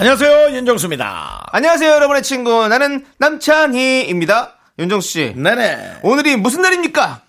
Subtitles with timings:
[0.00, 1.48] 안녕하세요 윤정수입니다.
[1.50, 4.52] 안녕하세요 여러분의 친구 나는 남창희입니다.
[4.78, 5.32] 윤정수 씨.
[5.34, 5.96] 네네.
[6.04, 7.20] 오늘이 무슨 날입니까?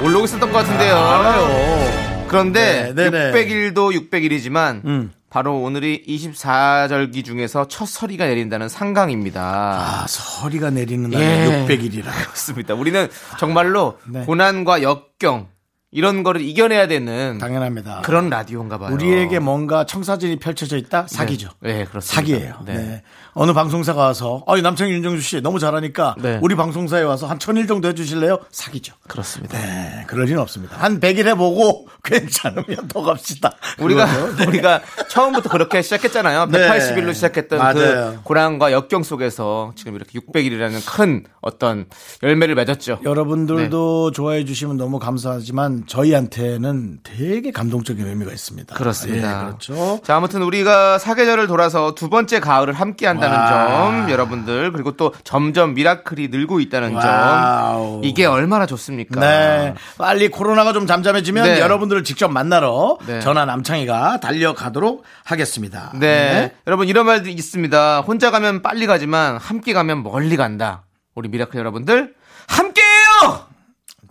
[0.01, 0.95] 모르고 있었던 것 같은데요.
[0.95, 2.25] 아, 알아요.
[2.27, 3.71] 그런데 네 600일도
[4.07, 5.13] 600일이지만 음.
[5.29, 9.39] 바로 오늘이 24절기 중에서 첫 서리가 내린다는 상강입니다.
[9.43, 11.65] 아, 서리가 내리는 날 예.
[11.69, 12.05] 600일이라.
[12.05, 12.73] 그렇습니다.
[12.73, 13.07] 우리는
[13.39, 14.25] 정말로 아, 네.
[14.25, 15.47] 고난과 역경,
[15.91, 18.01] 이런 거를 이겨내야 되는 당연합니다.
[18.05, 18.93] 그런 라디오인가 봐요.
[18.93, 21.07] 우리에게 뭔가 청사진이 펼쳐져 있다?
[21.07, 21.15] 네.
[21.15, 21.49] 사기죠.
[21.61, 22.13] 네, 네 그렇습니다.
[22.15, 22.55] 사기예요.
[22.63, 22.73] 네.
[22.77, 23.03] 네.
[23.33, 26.37] 어느 방송사가 와서 어, 남창희 윤정주씨 너무 잘하니까 네.
[26.43, 28.37] 우리 방송사에 와서 한 천일 정도 해 주실래요?
[28.51, 28.93] 사기죠.
[29.07, 29.57] 그렇습니다.
[29.57, 30.77] 네, 그럴 리는 없습니다.
[30.77, 33.53] 한 100일 해 보고 괜찮으면 더 갑시다.
[33.79, 34.45] 우리가 네.
[34.45, 36.47] 우리가 처음부터 그렇게 시작했잖아요.
[36.49, 41.85] 180일로 시작했던 맞그 고난과 역경 속에서 지금 이렇게 600일이라는 큰 어떤
[42.21, 42.99] 열매를 맺었죠.
[43.03, 48.75] 여러분들도 좋아해 주시면 너무 감사하지만 저희한테는 되게 감동적인 의미가 있습니다.
[48.75, 49.37] 그렇습니다.
[49.41, 49.99] 예, 그렇죠.
[50.03, 53.37] 자, 아무튼 우리가 사계절을 돌아서 두 번째 가을을 함께 한다는
[54.05, 58.01] 점 여러분들 그리고 또 점점 미라클이 늘고 있다는 와우.
[58.01, 59.19] 점 이게 얼마나 좋습니까?
[59.19, 59.75] 네.
[59.97, 61.59] 빨리 코로나가 좀 잠잠해지면 네.
[61.59, 63.19] 여러분들을 직접 만나러 네.
[63.21, 65.91] 전화 남창희가 달려가도록 하겠습니다.
[65.93, 65.99] 네.
[66.09, 66.53] 네.
[66.67, 68.01] 여러분 이런 말도 있습니다.
[68.01, 70.83] 혼자 가면 빨리 가지만 함께 가면 멀리 간다.
[71.15, 72.13] 우리 미라클 여러분들
[72.47, 73.48] 함께해요.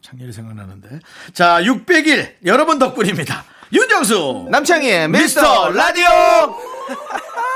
[0.09, 1.01] 작년이 생각나는데.
[1.35, 3.45] 자, 600일 여러분 덕분입니다.
[3.73, 6.07] 윤정수 남창희의 미스터 라디오.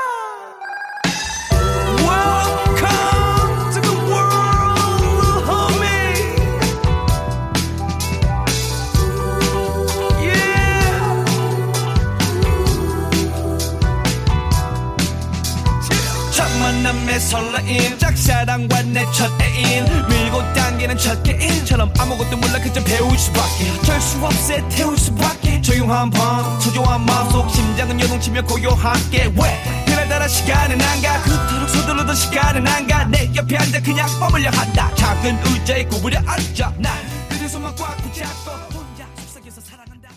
[17.33, 24.63] 설레임 짝사랑과 내첫 애인 밀고 당기는 첫 개인처럼 아무것도 몰라 그저 배울 수밖에 절수 없애
[24.69, 32.15] 태울 수밖에 조용한 밤 초조한 마음속 심장은 요동치며 고요하게 왜 그날따라 시간은 안가 그토록 서둘러던
[32.15, 36.93] 시간은 안가 내 옆에 앉아 그냥 머물려 한다 작은 의자에 구부려 앉아 난
[37.29, 40.07] 그대 손만 꽉 붙잡고 혼자 속삭여서 사랑한다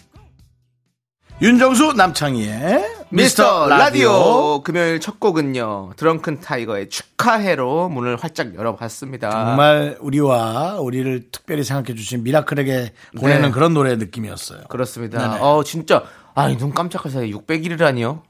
[1.40, 9.30] 윤정수 남창희의 미스터 라디오 금요일 첫 곡은요 드렁큰 타이거의 축하해로 문을 활짝 열어봤습니다.
[9.30, 13.20] 정말 우리와 우리를 특별히 생각해 주신 미라클에게 네.
[13.20, 13.50] 보내는 네.
[13.52, 14.62] 그런 노래 느낌이었어요.
[14.68, 15.18] 그렇습니다.
[15.20, 15.34] 네네.
[15.34, 15.40] 네.
[15.40, 16.02] 어 진짜
[16.34, 18.22] 아눈 깜짝할 사이 600일이라니요.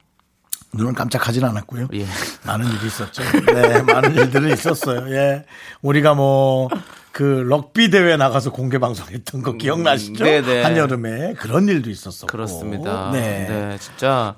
[0.76, 1.88] 눈은 깜짝하진 않았고요.
[1.94, 2.06] 예.
[2.44, 3.22] 많은 일이 있었죠.
[3.46, 5.10] 네, 많은 일들이 있었어요.
[5.14, 5.44] 예.
[5.82, 6.68] 우리가 뭐,
[7.12, 10.22] 그 럭비 대회 나가서 공개 방송했던 거 음, 기억나시죠?
[10.22, 10.46] 네네.
[10.46, 10.62] 네.
[10.62, 12.26] 한여름에 그런 일도 있었었고.
[12.26, 13.10] 그렇습니다.
[13.10, 13.46] 네.
[13.48, 14.36] 네 진짜.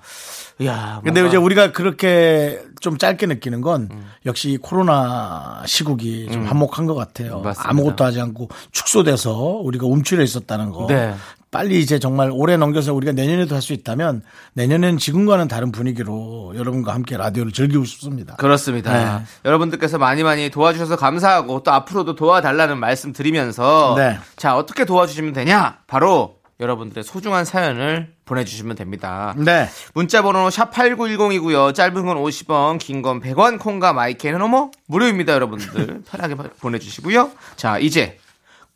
[0.64, 1.00] 야, 뭔가.
[1.02, 4.08] 근데 이제 우리가 그렇게 좀 짧게 느끼는 건 음.
[4.26, 6.46] 역시 코로나 시국이 좀 음.
[6.48, 7.40] 한몫한 것 같아요.
[7.40, 7.70] 맞습니다.
[7.70, 10.86] 아무것도 하지 않고 축소돼서 우리가 움츠려 있었다는 거.
[10.88, 11.14] 네.
[11.50, 14.22] 빨리 이제 정말 오래 넘겨서 우리가 내년에도 할 수 있다면
[14.54, 18.36] 내년에는 지금과는 다른 분위기로 여러분과 함께 라디오를 즐기고 싶습니다.
[18.36, 19.18] 그렇습니다.
[19.18, 19.24] 네.
[19.44, 24.16] 여러분들께서 많이 많이 도와주셔서 감사하고 또 앞으로도 도와달라는 말씀 드리면서 네.
[24.36, 29.34] 자 어떻게 도와주시면 되냐 바로 여러분들의 소중한 사연을 보내주시면 됩니다.
[29.36, 29.68] 네.
[29.92, 31.74] 문자번호 샵 8910이고요.
[31.74, 36.02] 짧은 건 50원, 긴 건 100원, 콩과 마이크는 어머 무료입니다, 여러분들.
[36.08, 37.30] 편하게 보내주시고요.
[37.56, 38.16] 자 이제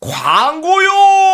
[0.01, 1.32] 광고요.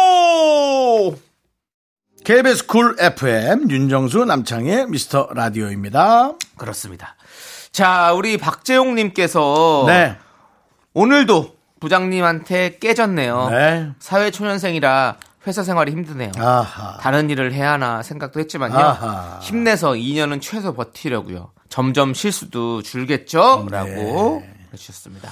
[2.29, 6.33] KBS 쿨 FM 윤정수 남창의 미스터 라디오입니다.
[6.59, 7.17] 그렇습니다.
[7.73, 10.15] 자, 우리 박재용 님께서 네.
[10.93, 13.49] 오늘도 부장님한테 깨졌네요.
[13.49, 13.91] 네.
[13.99, 15.17] 사회 초년생이라
[15.47, 16.33] 회사 생활이 힘드네요.
[16.37, 16.99] 아하.
[17.01, 18.77] 다른 일을 해야 하나 생각도 했지만요.
[18.77, 19.39] 아하.
[19.41, 21.53] 힘내서 2년은 최소 버티려고요.
[21.71, 23.67] 점점 실수도 줄겠죠?
[23.71, 23.75] 네.
[23.79, 24.43] 라고
[24.75, 25.31] 해주셨습니다.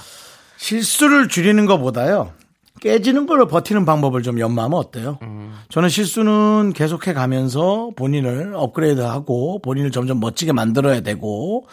[0.57, 2.31] 실수를 줄이는 것보다요.
[2.79, 5.19] 깨지는 걸 버티는 방법을 좀 연마하면 어때요?
[5.21, 5.53] 음.
[5.69, 11.65] 저는 실수는 계속해 가면서 본인을 업그레이드하고 본인을 점점 멋지게 만들어야 되고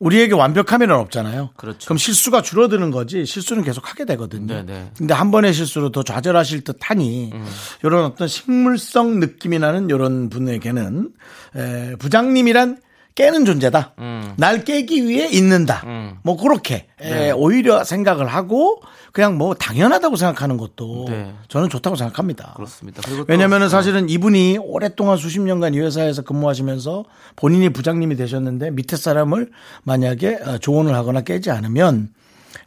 [0.00, 1.50] 우리에게 완벽함이란 없잖아요.
[1.56, 1.86] 그렇죠.
[1.86, 4.46] 그럼 실수가 줄어드는 거지 실수는 계속 하게 되거든요.
[4.46, 4.64] 네네.
[4.72, 4.90] 네.
[4.96, 7.44] 근데 한 번의 실수로 더 좌절하실 듯 하니 음.
[7.82, 11.10] 이런 어떤 식물성 느낌이 나는 이런 분에게는
[11.56, 12.78] 에, 부장님이란
[13.18, 13.94] 깨는 존재다.
[13.98, 14.32] 음.
[14.36, 15.82] 날 깨기 위해 있는다.
[15.86, 16.18] 음.
[16.22, 17.26] 뭐 그렇게 예, 네.
[17.26, 18.80] 에, 오히려 생각을 하고
[19.12, 21.34] 그냥 뭐 당연하다고 생각하는 것도 네.
[21.48, 22.52] 저는 좋다고 생각합니다.
[22.54, 23.02] 그렇습니다.
[23.26, 23.68] 왜냐하면 네.
[23.68, 27.04] 사실은 이분이 오랫동안 수십 년간 이 회사에서 근무하시면서
[27.34, 29.50] 본인이 부장님이 되셨는데 밑에 사람을
[29.82, 32.10] 만약에 어, 조언을 하거나 깨지 않으면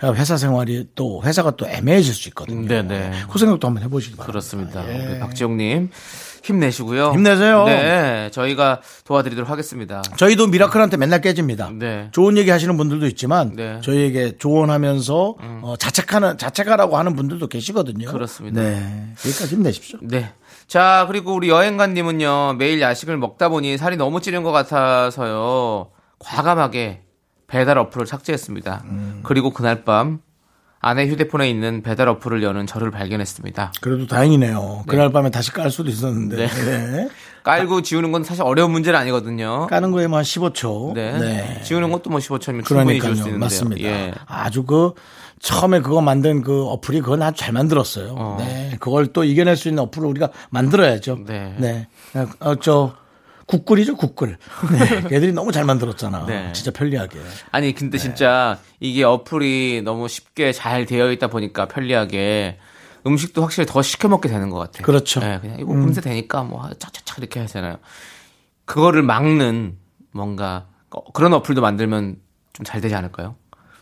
[0.03, 2.67] 어, 회사 생활이 또 회사가 또 애매해질 수 있거든요.
[2.67, 2.87] 네네.
[2.89, 3.11] 네.
[3.31, 4.29] 그 생각도 한번 해보시기 바랍니다.
[4.29, 5.13] 그렇습니다.
[5.15, 5.19] 예.
[5.19, 5.91] 박지영님.
[6.43, 7.11] 힘내시고요.
[7.13, 7.65] 힘내세요.
[7.65, 10.01] 네, 저희가 도와드리도록 하겠습니다.
[10.01, 11.69] 저희도 미라클한테 맨날 깨집니다.
[11.73, 12.09] 네.
[12.11, 13.79] 좋은 얘기 하시는 분들도 있지만 네.
[13.81, 15.59] 저희에게 조언하면서 음.
[15.63, 18.11] 어, 자책하는 자책하라고 하는 분들도 계시거든요.
[18.11, 18.61] 그렇습니다.
[18.61, 19.07] 네.
[19.25, 19.99] 여기까지 힘내십시오.
[20.01, 20.31] 네.
[20.67, 27.01] 자, 그리고 우리 여행관님은요, 매일 야식을 먹다 보니 살이 너무 찌는 것 같아서요, 과감하게
[27.47, 28.81] 배달 어플을 삭제했습니다.
[28.85, 29.19] 음.
[29.23, 30.21] 그리고 그날 밤
[30.83, 33.73] 아내 휴대폰에 있는 배달 어플을 여는 저를 발견했습니다.
[33.81, 34.59] 그래도 다행이네요.
[34.59, 34.83] 네.
[34.87, 36.35] 그날 밤에 다시 깔 수도 있었는데.
[36.35, 36.47] 네.
[36.47, 37.09] 네.
[37.43, 39.67] 깔고 지우는 건 사실 어려운 문제는 아니거든요.
[39.67, 40.93] 까는 거에 만 뭐 15초.
[40.93, 41.61] 네.
[41.63, 43.81] 지우는 것도 뭐 15초면 충분히 지울 수있는데 맞습니다.
[43.87, 44.13] 예.
[44.27, 44.93] 아주 그
[45.39, 48.13] 처음에 그거 만든 그 어플이 그건 아주 잘 만들었어요.
[48.17, 48.35] 어.
[48.39, 48.75] 네.
[48.79, 51.19] 그걸 또 이겨낼 수 있는 어플을 우리가 만들어야죠.
[51.27, 51.55] 네.
[51.57, 51.87] 네.
[52.39, 52.93] 어, 저
[53.51, 54.37] 국글이죠, 국글.
[54.71, 54.77] 네.
[54.77, 56.25] 네, 걔들이 너무 잘 만들었잖아.
[56.25, 56.53] 네.
[56.53, 57.19] 진짜 편리하게.
[57.51, 58.01] 아니, 근데 네.
[58.01, 62.57] 진짜 이게 어플이 너무 쉽게 잘 되어 있다 보니까 편리하게
[63.05, 64.83] 음식도 확실히 더 시켜 먹게 되는 것 같아요.
[64.83, 65.19] 그렇죠.
[65.19, 65.81] 네, 그냥 이거 음.
[65.83, 67.77] 분쇄 되니까 뭐 차차차 이렇게 하잖아요.
[68.65, 69.77] 그거를 막는
[70.41, 70.67] 뭔가
[71.13, 72.17] 그런 어플도 만들면
[72.53, 73.35] 좀 잘 되지 않을까요?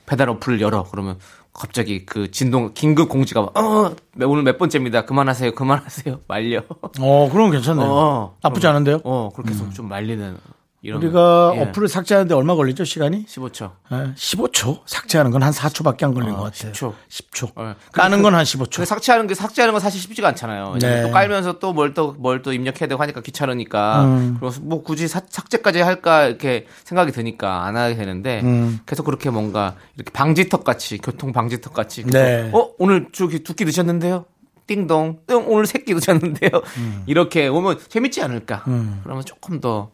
[0.05, 1.17] 배달 어플 을 열어 그러면
[1.53, 5.05] 갑자기 그 진동 긴급 공지가 어 오늘 몇 번째입니다.
[5.05, 5.53] 그만하세요.
[5.55, 6.21] 그만하세요.
[6.27, 6.61] 말려.
[6.99, 7.85] 어, 그럼 괜찮네요.
[7.89, 9.01] 어, 나쁘지 그럼, 않은데요?
[9.03, 9.71] 어, 그렇게 해서 음.
[9.71, 10.37] 좀 말리는
[10.85, 11.59] 우리가 예.
[11.61, 13.25] 어플을 삭제하는데 얼마 걸리죠 시간이?
[13.25, 13.71] 15초.
[13.91, 14.81] 예, 15초?
[14.85, 16.71] 삭제하는 건 한 4초밖에 안 걸린 어, 것 같아요.
[16.73, 16.93] 10초.
[17.09, 17.47] 10초.
[17.55, 17.73] 어.
[17.93, 18.83] 까는 그 건한 15초.
[18.85, 20.75] 삭제하는 게 삭제하는 건 사실 쉽지가 않잖아요.
[20.81, 21.03] 네.
[21.03, 24.03] 또 깔면서 또 뭘 또 뭘 또 입력해야 되고 하니까 귀찮으니까.
[24.05, 24.35] 음.
[24.39, 28.79] 그래서 뭐 굳이 사, 삭제까지 할까 이렇게 생각이 드니까 안 하게 되는데 음.
[28.85, 32.03] 계속 그렇게 뭔가 이렇게 방지턱 같이 교통 방지턱 같이.
[32.05, 32.49] 네.
[32.53, 34.25] 어 오늘 저기 두끼 드셨는데요?
[34.67, 35.19] 띵동.
[35.27, 36.51] 띵 오늘 새끼 드셨는데요?
[36.77, 37.03] 음.
[37.05, 38.63] 이렇게 오면 재밌지 않을까?
[38.67, 38.99] 음.
[39.03, 39.91] 그러면 조금 더.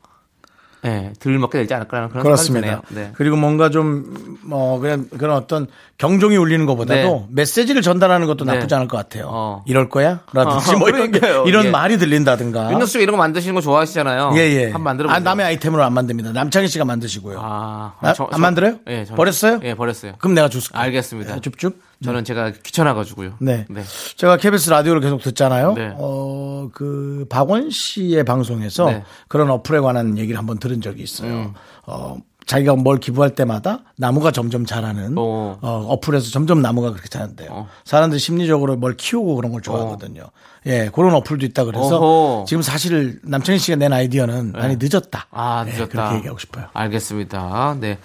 [0.81, 2.81] 네, 예, 들 먹게 되지 않을까라는 그런 그렇습니다.
[2.89, 3.11] 네.
[3.15, 4.15] 그리고 뭔가 좀
[4.47, 5.65] 뭐 그냥 그런 어떤
[5.97, 6.93] 경종이 울리는 것보다도
[7.27, 7.27] 네.
[7.31, 8.53] 메시지를 전달하는 것도 네.
[8.53, 8.75] 나쁘지 네.
[8.75, 9.25] 않을 것 같아요.
[9.27, 9.63] 어.
[9.65, 10.19] 이럴 거야?
[10.33, 11.69] 라든지 어, 뭐 이런 게 이런 예.
[11.71, 12.65] 말이 들린다든가.
[12.71, 14.31] 윤정 씨가 이런 거 만드시는 거 좋아하시잖아요.
[14.35, 14.63] 예, 예.
[14.65, 15.27] 한번 만들어 아, 보세요.
[15.27, 16.31] 아, 남의 아이템으로 안 만듭니다.
[16.33, 17.39] 남창희 씨가 만드시고요.
[17.41, 18.79] 아, 아 저, 안 저, 만들어요?
[18.87, 19.61] 예, 저 버렸어요?
[19.63, 20.13] 예, 버렸어요.
[20.19, 21.37] 그럼 내가 줄을게 알겠습니다.
[21.37, 21.75] 예, 줍줍.
[22.03, 23.35] 저는 제가 귀찮아가지고요.
[23.39, 23.65] 네.
[23.69, 23.83] 네.
[24.17, 25.73] 제가 KBS 라디오를 계속 듣잖아요.
[25.73, 25.91] 네.
[25.95, 29.03] 어, 그, 박원 씨의 방송에서 네.
[29.27, 31.31] 그런 어플에 관한 얘기를 한번 들은 적이 있어요.
[31.31, 31.53] 음.
[31.85, 35.57] 어, 자기가 뭘 기부할 때마다 나무가 점점 자라는 어.
[35.61, 37.67] 어 플에서 점점 나무가 그렇게 자는데요 어.
[37.85, 40.25] 사람들이 심리적으로 뭘 키우고 그런 걸 좋아하거든요.
[40.25, 40.31] 어.
[40.67, 42.45] 예, 그런 어플도 있다 그래서 어허.
[42.45, 44.59] 지금 사실 남창희 씨가 낸 아이디어는 네.
[44.59, 45.25] 많이 늦었다.
[45.31, 45.85] 아, 예, 늦었다.
[45.85, 46.67] 네, 그렇게 얘기하고 싶어요.
[46.73, 47.77] 알겠습니다.
[47.79, 47.97] 네.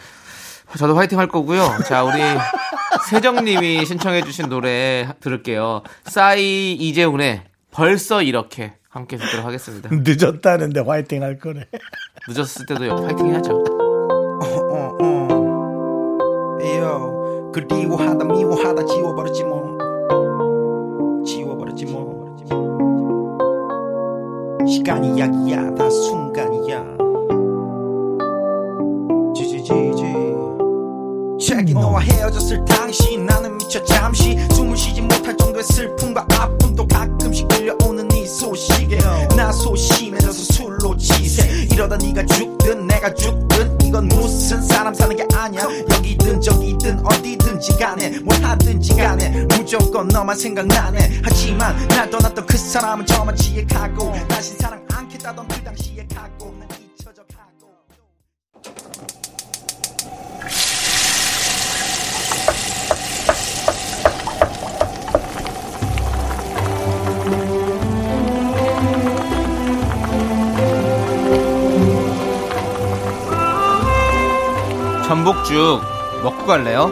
[0.79, 1.69] 저도 화이팅 할 거고요.
[1.87, 2.19] 자, 우리
[3.09, 5.83] 세정님이 신청해주신 노래 들을게요.
[6.05, 9.89] 싸이 이재훈의 벌써 이렇게 함께 듣도록 하겠습니다.
[9.93, 11.63] 늦었다는데 화이팅 할 거래.
[12.29, 13.53] 늦었을 때도 화이팅 해야죠.
[13.53, 15.11] 어, 어, 어.
[17.53, 22.17] 그리워하다 미워하다 지워버렸지 뭐 지워버렸지 뭐
[24.69, 27.00] 시간이 약이야 다 순간이야
[31.51, 38.09] 갑자기 너와 헤어졌을 당시 나는 미쳐 잠시 숨을 쉬지 못할 정도의 슬픔과 아픔도 가끔씩 들려오는
[38.13, 38.99] 이 소식에
[39.37, 45.65] 나 소심해져서 술로 치세 이러다 네가 죽든 내가 죽든 이건 무슨 사람 사는 게 아니야
[45.91, 53.05] 여기든 저기든 어디든지 간에 뭘 하든지 간에 무조건 너만 생각나네 하지만 날 떠났던 그 사람은
[53.07, 55.90] 저만 지혜하고 다시 사랑 안겠다던 그 당시
[75.23, 75.83] 전복죽
[76.23, 76.91] 먹고 갈래요?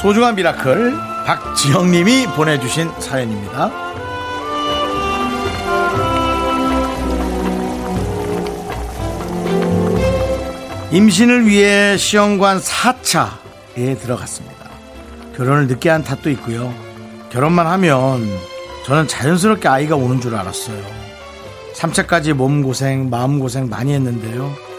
[0.00, 3.68] 소중한 미라클 박지영님이 보내주신 사연입니다.
[10.92, 14.68] 임신을 위해 시험관 4차에 들어갔습니다.
[15.36, 16.72] 결혼을 늦게 한 탓도 있고요.
[17.30, 18.22] 결혼만 하면
[18.84, 20.80] 저는 자연스럽게 아이가 오는 줄 알았어요.
[21.74, 24.73] 3차까지 몸고생, 마음고생 많이 했는데요.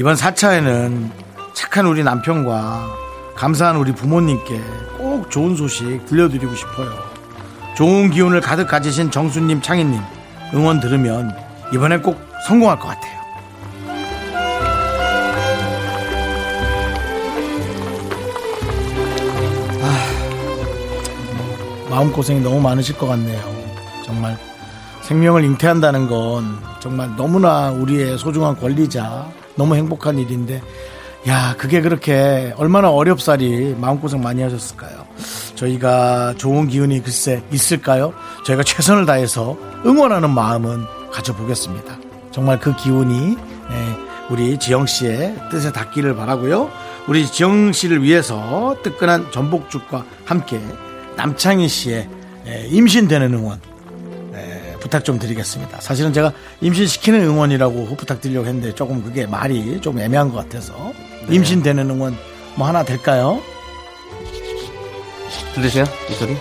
[0.00, 1.10] 이번 4차에는
[1.52, 2.88] 착한 우리 남편과
[3.34, 4.58] 감사한 우리 부모님께
[4.96, 6.90] 꼭 좋은 소식 들려드리고 싶어요.
[7.76, 10.00] 좋은 기운을 가득 가지신 정수님, 창희님
[10.54, 11.36] 응원 들으면
[11.74, 13.20] 이번에 꼭 성공할 것 같아요.
[19.82, 20.06] 아,
[21.90, 23.38] 마음고생이 너무 많으실 것 같네요.
[24.06, 24.38] 정말
[25.02, 29.30] 생명을 잉태한다는 건 정말 너무나 우리의 소중한 권리자
[29.60, 30.62] 너무 행복한 일인데
[31.28, 35.04] 야, 그게 그렇게 얼마나 어렵사리 마음고생 많이 하셨을까요?
[35.54, 38.14] 저희가 좋은 기운이 글쎄 있을까요?
[38.46, 41.98] 저희가 최선을 다해서 응원하는 마음은 가져보겠습니다.
[42.30, 46.70] 정말 그 기운이 예, 우리 지영 씨의 뜻에 닿기를 바라고요.
[47.06, 50.58] 우리 지영 씨를 위해서 뜨끈한 전복죽과 함께
[51.16, 52.08] 남창희 씨의
[52.46, 53.60] 예, 임신되는 응원
[54.90, 55.80] 부탁 좀 드리겠습니다.
[55.80, 60.74] 사실은 제가 임신시키는 응원이라고 부탁드리려고 했는데 조금 그게 말이 좀 애매한 것 같아서
[61.28, 61.36] 네.
[61.36, 62.16] 임신되는 응원
[62.56, 63.40] 뭐 하나 될까요?
[65.54, 65.84] 들리세요?
[66.10, 66.36] 이 소리?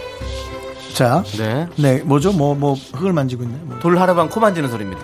[0.95, 2.31] 자, 네, 네 뭐죠?
[2.31, 3.55] 뭐뭐 뭐, 흙을 만지고 있네.
[3.61, 3.77] 뭐.
[3.79, 5.01] 돌 하루방 코 만지는 소리입니다.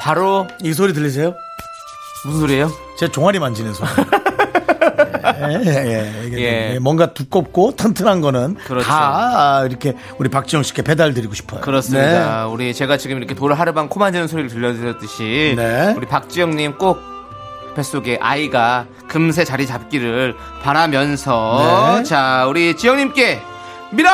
[0.00, 1.34] 바로 이 소리 들리세요?
[2.24, 2.68] 무슨 소리예요?
[2.98, 3.88] 제 종아리 만지는 소리.
[5.50, 6.70] 예, 예, 예, 예.
[6.74, 8.86] 뭐 뭔가 두껍고 튼튼한 거는 그렇죠.
[8.86, 11.60] 다 이렇게 우리 박지영 씨께 배달 드리고 싶어요.
[11.60, 12.44] 그렇습니다.
[12.44, 12.52] 네.
[12.52, 15.94] 우리 제가 지금 이렇게 돌 하루방 코 만지는 소리를 들려드렸듯이 네.
[15.96, 16.98] 우리 박지영님 꼭
[17.74, 22.02] 뱃속에 아이가 금세 자리 잡기를 바라면서 네.
[22.04, 23.40] 자 우리 지영님께
[23.90, 24.12] 미라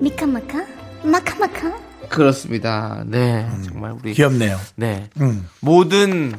[0.00, 0.64] 미카마카
[1.02, 1.79] 마카마카
[2.10, 3.02] 그렇습니다.
[3.06, 4.58] 네, 음, 정말 우리 귀엽네요.
[4.74, 5.48] 네, 음.
[5.60, 6.32] 모든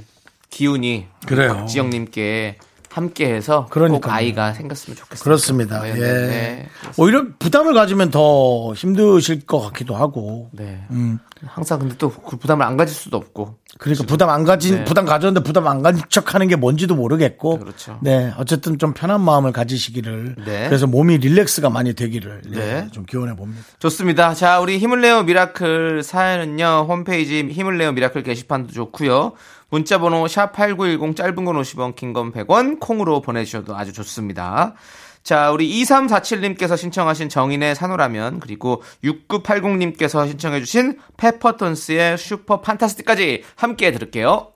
[0.51, 1.53] 기운이 그래요.
[1.55, 2.57] 박지영님께
[2.91, 5.81] 함께해서 그러니까 아이가 생겼으면 좋겠어요 그렇습니다.
[5.81, 5.93] 네, 예.
[5.93, 6.27] 네.
[6.27, 10.49] 네 오히려 부담을 가지면 더 힘드실 것 같기도 하고.
[10.51, 10.81] 네.
[10.91, 11.19] 음.
[11.43, 13.55] 항상 근데 또그 부담을 안 가질 수도 없고.
[13.77, 13.79] 그러니까 지금.
[13.79, 14.05] 그렇죠.
[14.05, 14.83] 부담 안 가진 네.
[14.83, 17.57] 부담 가졌는데 부담 안 가진 척하는 게 뭔지도 모르겠고.
[17.59, 17.97] 그렇죠.
[18.03, 18.31] 네.
[18.37, 20.35] 어쨌든 좀 편한 마음을 가지시기를.
[20.45, 20.67] 네.
[20.67, 22.87] 그래서 몸이 릴렉스가 많이 되기를 예, 네.
[22.91, 23.63] 좀 기원해 봅니다.
[23.79, 24.33] 좋습니다.
[24.35, 26.85] 자, 우리 힘을 내어 미라클 사연은요.
[26.87, 29.31] 홈페이지 힘을 내어 미라클 게시판도 좋고요.
[29.71, 34.73] 문자 번호 샵8910 짧은 건 50원, 긴 건 100원, 콩으로 보내주셔도 아주 좋습니다.
[35.23, 44.49] 자, 우리 2347님께서 신청하신 정인의 산호라면, 그리고 6980님께서 신청해주신 페퍼톤스의 슈퍼 판타스틱까지 함께 들을게요.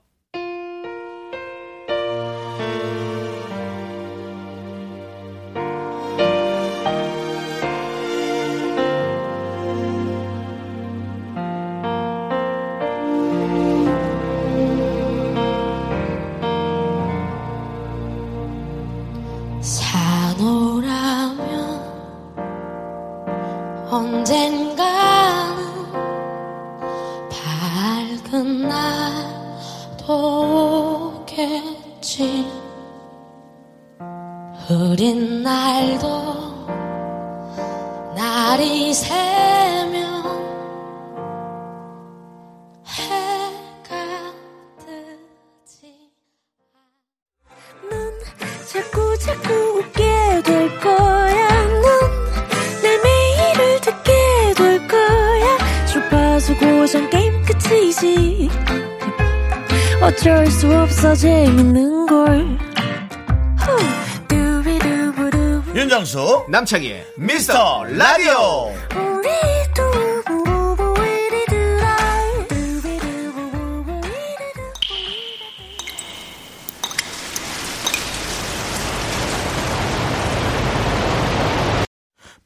[66.47, 68.71] 남창희의 미스터 라디오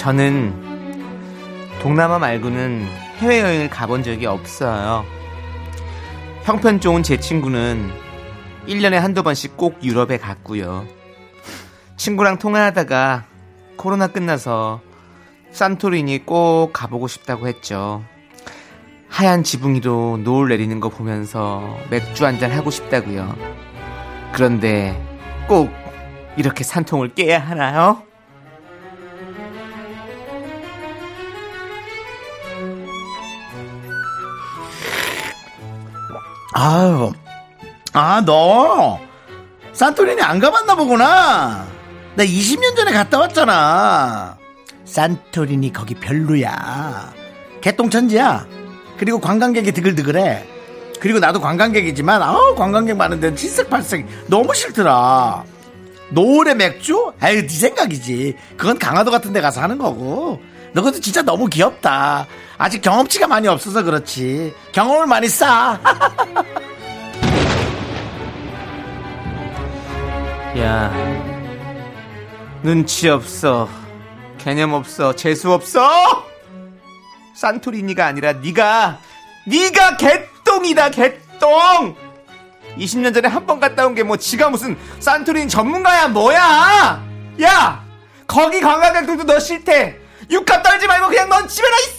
[0.06, 0.54] 저는
[1.82, 2.80] 동남아 말고는
[3.18, 5.04] 해외여행을 가본 적이 없어요.
[6.44, 7.90] 형편 좋은 제 친구는
[8.68, 10.86] 1년에 한두 번씩 꼭 유럽에 갔고요.
[11.96, 13.25] 친구랑 통화하다가
[13.76, 14.80] 코로나 끝나서
[15.50, 18.04] 산토리니 꼭 가보고 싶다고 했죠.
[19.08, 23.34] 하얀 지붕이로 노을 내리는 거 보면서 맥주 한잔 하고 싶다고요.
[24.30, 24.94] 그런데
[25.48, 25.68] 꼭
[26.36, 28.04] 이렇게 산통을 깨야 하나요?
[36.58, 37.12] 아유,
[37.92, 38.98] 아, 너,
[39.75, 41.66] 산토리니 안 가봤나 보구나.
[42.14, 44.38] 나 20년 전에 갔다 왔잖아.
[44.86, 47.12] 산토리니 거기 별로야.
[47.60, 48.46] 개똥천지야.
[48.96, 50.46] 그리고 관광객이 드글드글해.
[50.98, 55.44] 그리고 나도 관광객이지만, 아 관광객 많은 데는 질색팔색 너무 싫더라.
[56.08, 57.12] 노을의 맥주?
[57.20, 58.34] 아유, 네 생각이지.
[58.56, 60.40] 그건 강화도 같은 데 가서 하는 거고.
[60.76, 62.26] 너 그것도 진짜 너무 귀엽다.
[62.59, 64.52] 아직 경험치가 많이 없어서 그렇지.
[64.73, 65.78] 경험을 많이 쌓아.
[70.59, 70.92] 야,
[72.62, 73.71] 눈치 없어.
[74.37, 75.14] 개념 없어.
[75.16, 76.26] 재수 없어.
[77.35, 78.99] 산토리니가 아니라 네가
[79.47, 81.97] 네가 개똥이다 개똥.
[82.76, 87.02] 20년 전에 한 번 갔다 온 게 뭐 지가 무슨 산토리니 전문가야 뭐야?
[87.40, 87.83] 야,
[88.26, 90.00] 거기 관광객들도 너 싫대.
[90.30, 91.96] 육갑 떨지 말고 그냥 넌 집에나 있어!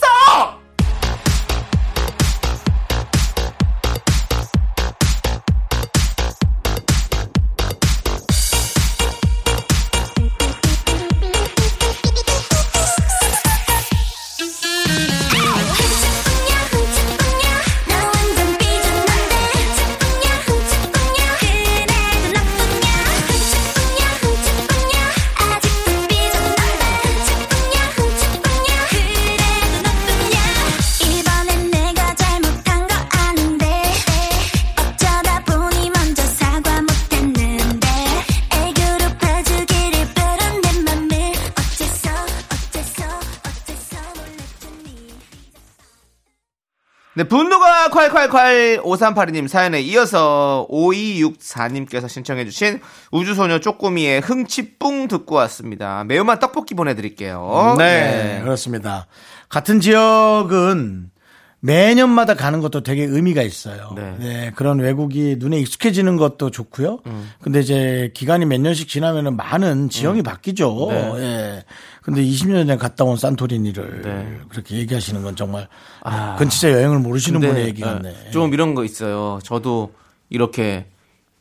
[47.88, 52.80] 문자 아, 콸콸콸 5382님 사연에 이어서 5264님께서 신청해주신
[53.12, 56.04] 우주소녀 쪼꼬미의 흥치뿡 듣고 왔습니다.
[56.04, 57.74] 매운맛 떡볶이 보내드릴게요.
[57.74, 58.00] 음, 네,
[58.36, 59.08] 네, 그렇습니다.
[59.50, 61.12] 같은 지역은
[61.60, 63.92] 매년마다 가는 것도 되게 의미가 있어요.
[63.96, 64.16] 네.
[64.20, 67.00] 네 그런 외국이 눈에 익숙해지는 것도 좋고요.
[67.08, 67.32] 음.
[67.42, 70.24] 근데 이제 기간이 몇 년씩 지나면은 많은 지형이 음.
[70.24, 70.88] 바뀌죠.
[70.92, 71.14] 네.
[71.24, 71.64] 예.
[72.08, 74.38] 근데 20년 전에 갔다 온 산토리니를 네.
[74.48, 75.68] 그렇게 얘기하시는 건 정말
[76.02, 78.32] 아, 그건 진짜 여행을 모르시는 분의 얘기 같네.
[78.32, 79.40] 좀 이런 거 있어요.
[79.44, 79.92] 저도
[80.30, 80.86] 이렇게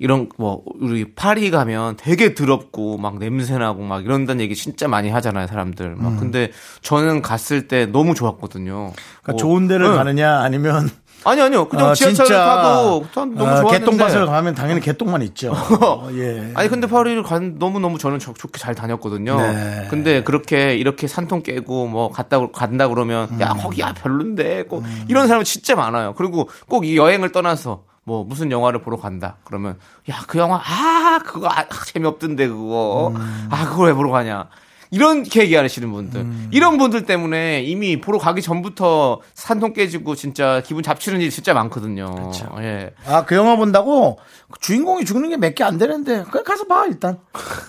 [0.01, 5.09] 이런 뭐 우리 파리 가면 되게 더럽고 막 냄새 나고 막 이런다는 얘기 진짜 많이
[5.09, 5.95] 하잖아요 사람들.
[5.95, 6.17] 막 음.
[6.19, 6.51] 근데
[6.83, 8.93] 저는 갔을 때 너무 좋았거든요.
[9.23, 9.95] 그러니까 뭐, 좋은 데를 응.
[9.95, 10.91] 가느냐 아니면
[11.29, 11.69] 아니 아니요.
[11.69, 13.79] 그냥 아, 지하철 진짜, 타도 너무 아, 좋았는데.
[13.81, 15.53] 개똥밭을 가면 당연히 개똥만 있죠.
[15.83, 16.53] 어, 예.
[16.55, 19.37] 아니 근데 파리를 간 너무 너무 저는 좋게 잘 다녔거든요.
[19.41, 19.87] 네.
[19.91, 23.41] 근데 그렇게 이렇게 산통 깨고 뭐 갔다 간다 그러면 음.
[23.41, 25.05] 야 거기야 별론데 꼭 음.
[25.09, 26.15] 이런 사람은 진짜 많아요.
[26.15, 29.77] 그리고 꼭 이 여행을 떠나서 뭐 무슨 영화를 보러 간다 그러면
[30.09, 33.49] 야 그 영화 아 그거 아, 재미없던데 그거 음.
[33.51, 34.49] 아 그걸 왜 보러 가냐
[34.91, 36.49] 이렇게 얘기하시는 분들 음.
[36.53, 42.11] 이런 분들 때문에 이미 보러 가기 전부터 산통 깨지고 진짜 기분 잡치는 일이 진짜 많거든요.
[42.15, 42.49] 그렇죠.
[42.61, 42.91] 예.
[43.07, 44.19] 아그 영화 본다고
[44.61, 47.19] 주인공이 죽는 게 몇 개 안 되는데 그냥 가서 봐 일단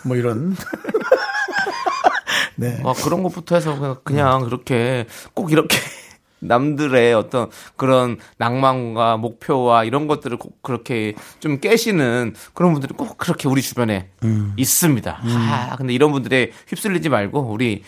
[0.04, 0.56] 뭐 이런.
[2.60, 2.80] 네.
[2.84, 5.78] 막 그런 것부터 해서 그냥, 그냥 그렇게 꼭 이렇게
[6.40, 13.48] 남들의 어떤 그런 낭만과 목표와 이런 것들을 꼭 그렇게 좀 깨시는 그런 분들이 꼭 그렇게
[13.48, 14.54] 우리 주변에 음.
[14.58, 15.22] 있습니다.
[15.24, 15.30] 음.
[15.50, 17.82] 아, 근데 이런 분들의 휩쓸리지 말고 우리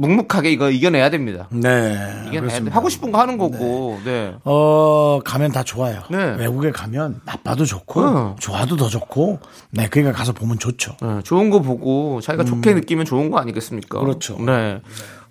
[0.00, 1.48] 묵묵하게 이거 이겨내야 됩니다.
[1.50, 2.22] 네.
[2.28, 3.98] 이겨내야 하고 싶은 거 하는 거고.
[4.04, 4.28] 네.
[4.30, 4.34] 네.
[4.44, 6.02] 어, 가면 다 좋아요.
[6.08, 6.36] 네.
[6.38, 8.36] 외국에 가면 나빠도 좋고, 네.
[8.38, 9.88] 좋아도 더 좋고, 네.
[9.90, 10.96] 그러니까 가서 보면 좋죠.
[11.02, 11.20] 네.
[11.24, 12.46] 좋은 거 보고 자기가 음.
[12.46, 13.98] 좋게 느끼면 좋은 거 아니겠습니까?
[13.98, 14.36] 그렇죠.
[14.38, 14.80] 네.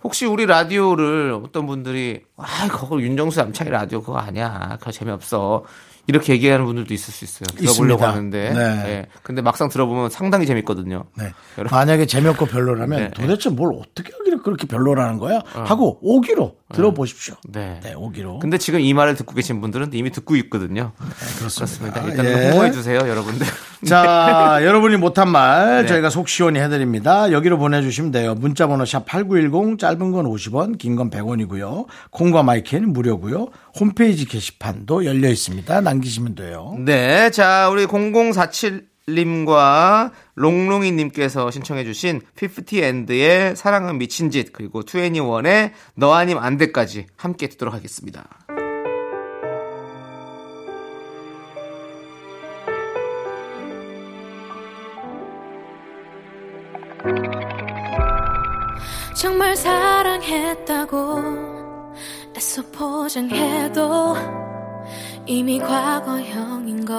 [0.03, 4.75] 혹시 우리 라디오를 어떤 분들이 아, 그거 윤정수 남창희 라디오 그거 아니야.
[4.80, 5.63] 그거 재미없어.
[6.08, 7.48] 이렇게 얘기하는 분들도 있을 수 있어요.
[7.58, 8.10] 들어보려고 있습니다.
[8.10, 8.54] 하는데.
[8.54, 8.54] 네.
[8.84, 9.06] 네.
[9.24, 11.04] 근데 막상 들어보면 상당히 재밌거든요.
[11.17, 11.34] 네.
[11.70, 13.12] 만약에 재미없고 별로라면 네.
[13.13, 15.39] 도대체 뭘 어떻게 하기를 그렇게 별로라는 거야?
[15.54, 15.63] 어.
[15.63, 16.75] 하고 오기로 예.
[16.75, 17.36] 들어보십시오.
[17.47, 17.80] 네.
[17.82, 18.39] 네, 오기로.
[18.39, 20.91] 근데 지금 이 말을 듣고 계신 분들은 이미 듣고 있거든요.
[20.99, 22.01] 네, 그렇습니다.
[22.01, 22.01] 그렇습니다.
[22.01, 22.71] 일단 홍보해 예.
[22.73, 23.47] 주세요, 여러분들.
[23.88, 24.65] 자, 네.
[24.65, 25.88] 여러분이 못한 말 네.
[25.88, 27.32] 저희가 속 시원히 해드립니다.
[27.32, 28.36] 여기로 보내주시면 돼요.
[28.36, 31.86] 문자번호 샵 #8910 짧은 건 50원, 긴 건 100원이고요.
[32.10, 33.49] 콩과 마이크는 무료고요.
[33.80, 35.82] 홈페이지 게시판도 열려 있습니다.
[35.82, 36.75] 남기시면 돼요.
[36.84, 44.84] 네, 자 우리 0047 님과 롱롱이 님께서 신청해 주신 피프티 앤드의 사랑은 미친 짓 그리고
[44.84, 48.26] 투애니원의 너 아님 안 돼까지 함께 듣도록 하겠습니다.
[59.15, 61.24] 정말 사랑했다고
[62.36, 64.17] 애써 포장해도
[65.26, 66.98] 이미 과거형인 걸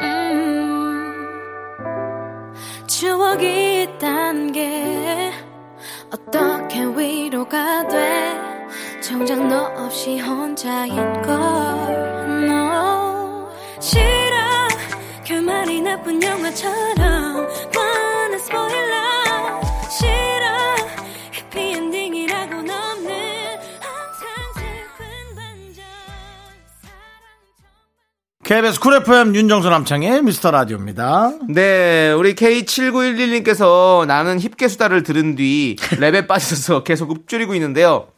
[0.00, 0.21] 음.
[3.02, 5.32] 추억이 있단 게
[6.12, 8.38] 어떻게 위로가 돼
[9.00, 13.98] 정작 너 없이 혼자인 걸너 싫어
[15.24, 19.01] 결말이 그 나쁜 영화처럼 뻔한 스포일러
[28.52, 31.32] KBS 쿨 FM 윤정수 남창의 미스터 라디오입니다.
[31.48, 38.08] 네, 우리 K7911님께서 나는 힙계 수다를 들은 뒤 랩에 빠져서 계속 읊조리고 있는데요.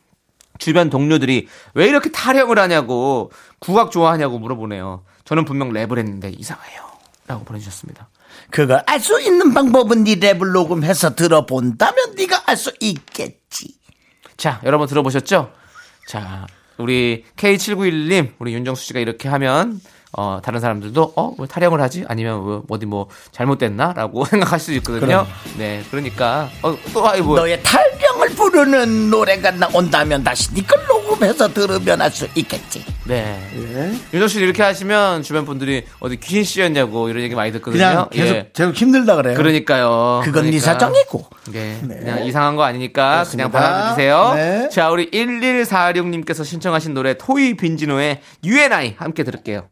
[0.58, 5.04] 주변 동료들이 왜 이렇게 타령을 하냐고 국악 좋아하냐고 물어보네요.
[5.24, 6.80] 저는 분명 랩을 했는데 이상해요.
[7.28, 8.08] 라고 보내주셨습니다.
[8.50, 13.76] 그걸알 수 있는 방법은 네 랩을 녹음해서 들어본다면 네가 알 수 있겠지.
[14.36, 15.52] 자, 여러분 들어보셨죠?
[16.08, 19.80] 자, 우리 K791님, 우리 윤정수 씨가 이렇게 하면
[20.16, 22.04] 어, 다른 사람들도 어, 왜 뭐 타령을 하지?
[22.08, 25.00] 아니면 뭐, 어디 뭐 잘못됐나라고 생각할 수도 있거든요.
[25.06, 25.26] 그럼.
[25.58, 25.82] 네.
[25.90, 32.00] 그러니까 어, 또 아이 뭐 너의 탈영을 부르는 노래가 나온다면 다시 니걸 네 녹음해서 들으면
[32.00, 32.84] 할 수 있겠지.
[33.06, 33.38] 네.
[33.56, 33.92] 예.
[34.14, 37.76] 윤정 씨 이렇게 하시면 주변 분들이 어디 귀신 씨였냐고 이런 얘기 많이 듣거든요.
[37.84, 38.50] 그냥 계속 예.
[38.52, 39.34] 계속 힘들다 그래요.
[39.36, 40.20] 그러니까요.
[40.24, 40.52] 그건 네 그러니까.
[40.52, 41.26] 네 사정이고.
[41.52, 41.78] 네.
[41.82, 41.96] 네.
[41.98, 43.50] 그냥 이상한 거 아니니까 그렇습니다.
[43.50, 44.32] 그냥 받아들이세요.
[44.34, 44.68] 네.
[44.70, 49.64] 자, 우리 1146님께서 신청하신 노래 토이 빈지노의 UNI 함께 들을게요.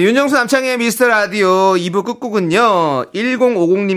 [0.00, 3.04] 네, 윤정수 남창의 미스터 라디오 2부 끝곡은요,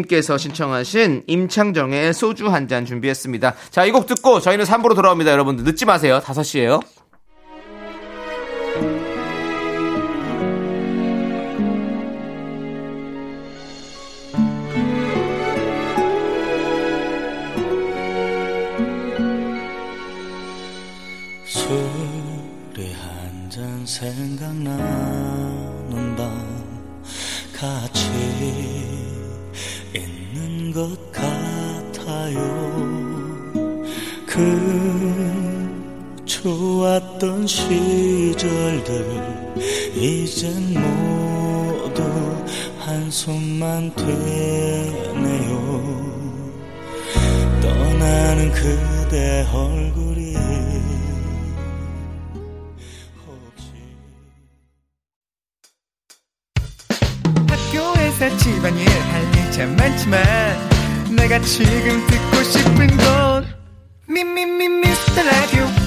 [0.04, 3.56] 1050님께서 신청하신 임창정의 소주 한 잔 준비했습니다.
[3.72, 5.64] 자, 이 곡 듣고 저희는 3부로 돌아옵니다, 여러분들.
[5.64, 6.20] 늦지 마세요.
[6.24, 6.82] 5시에요.
[48.56, 50.36] 그대 얼굴이
[53.26, 53.72] 혹시
[57.78, 60.22] 학교에서 집안일 할일참 많지만
[61.16, 63.48] 내가 지금 듣고 싶은 건
[64.08, 65.83] 미미 미 미스터 라디오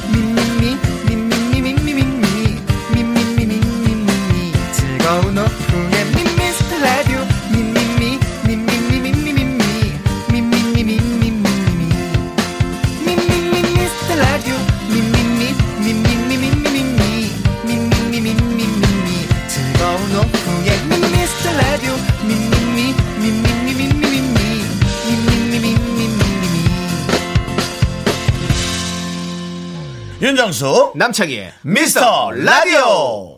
[30.36, 33.35] 윤정수 남창희의 미스터 라디오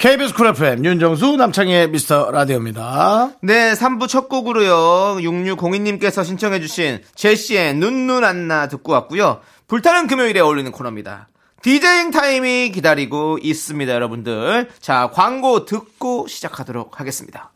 [0.00, 3.32] KBS 쿨 FM 윤정수 남창희의 미스터 라디오입니다.
[3.42, 5.20] 네, 3부 첫 곡으로요.
[5.20, 9.40] 6602님께서 신청해 주신 제시의 눈눈 안나 듣고 왔고요.
[9.68, 11.28] 불타는 금요일에 어울리는 코너입니다.
[11.60, 14.70] 디제잉 타임이 기다리고 있습니다, 여러분들.
[14.80, 17.52] 자, 광고 듣고 시작하도록 하겠습니다.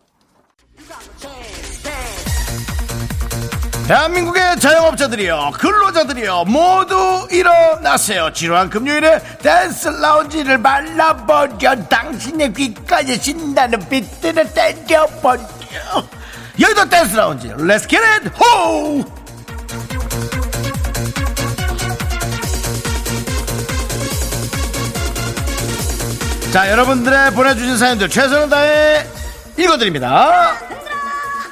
[3.86, 15.42] 대한민국의 자영업자들이여근로자들이여 모두 일어나세요 지루한 금요일에 댄스 라운지를 말라버려 당신의 귀까지 신나는 비트를 땡겨버려
[16.60, 18.00] 여의도 댄스 라운지 Let's g e
[18.38, 19.04] 호!
[26.52, 29.06] 자 여러분들의 보내주신 사연들 최선을 다해
[29.58, 30.54] 읽어드립니다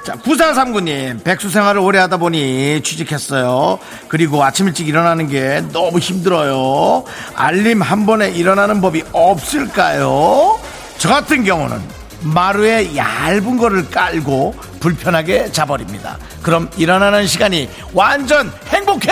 [0.04, 3.78] 자, 9439님, 백수 생활을 오래 하다 보니 취직했어요.
[4.08, 7.04] 그리고 아침 일찍 일어나는 게 너무 힘들어요.
[7.36, 10.58] 알림 한 번에 일어나는 법이 없을까요?
[10.98, 11.80] 저 같은 경우는
[12.22, 16.18] 마루에 얇은 거를 깔고 불편하게 자버립니다.
[16.42, 19.10] 그럼 일어나는 시간이 완전 행복해!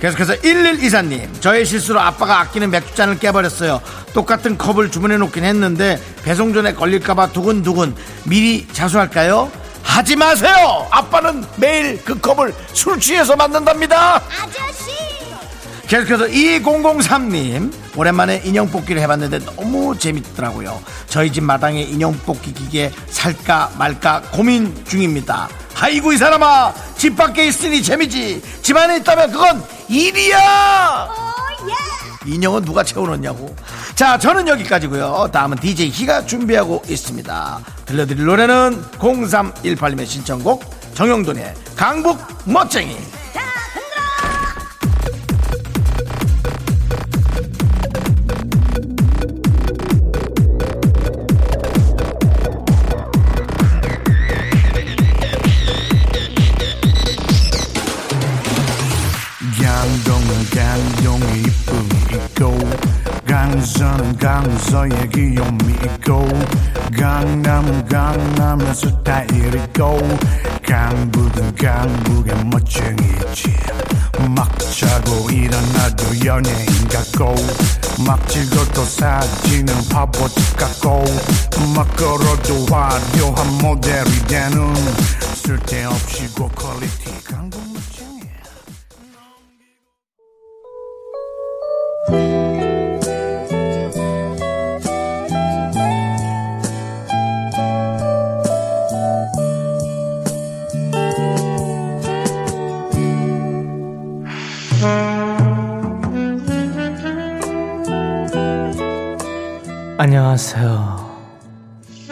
[0.00, 3.80] 계속해서 1 1 2사님 저의 실수로 아빠가 아끼는 맥주잔을 깨버렸어요
[4.12, 9.50] 똑같은 컵을 주문해 놓긴 했는데 배송 전에 걸릴까봐 두근두근 미리 자수할까요?
[9.82, 15.05] 하지 마세요 아빠는 매일 그 컵을 술 취해서 만든답니다 아저씨
[15.86, 23.72] 계속해서 2003님 오랜만에 인형 뽑기를 해봤는데 너무 재밌더라고요 저희 집 마당에 인형 뽑기 기계 살까
[23.78, 31.08] 말까 고민 중입니다 아이고 이 사람아 집 밖에 있으니 재미지 집 안에 있다면 그건 일이야
[31.68, 32.30] 예!
[32.32, 33.54] 인형은 누가 채워놓냐고
[33.94, 42.96] 자 저는 여기까지고요 다음은 DJ 희가 준비하고 있습니다 들려드릴 노래는 0318님의 신청곡 정영돈의 강북 멋쟁이
[63.66, 66.28] 나서는 강서의 귀요미 있고
[66.96, 69.98] 강남 강남의 스타일이 고
[70.68, 73.54] 강북은 강북의 멋쟁이지
[74.36, 77.34] 막 자고 일어나도 연예인 같고
[78.06, 81.04] 막 찍어도 사진은 바보집 같고
[81.74, 84.74] 막 걸어도 화려한 모델이 되는
[85.42, 87.66] 쓸데없이 고퀄리티 강북
[110.06, 111.16] 안녕하세요.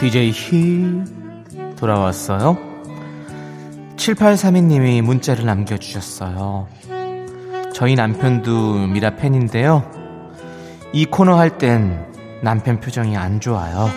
[0.00, 1.04] DJ 힐
[1.76, 2.58] 돌아왔어요.
[3.96, 6.66] 7832님이 문자를 남겨주셨어요.
[7.72, 9.88] 저희 남편도 미라 팬인데요.
[10.92, 12.04] 이 코너 할 땐
[12.42, 13.88] 남편 표정이 안 좋아요.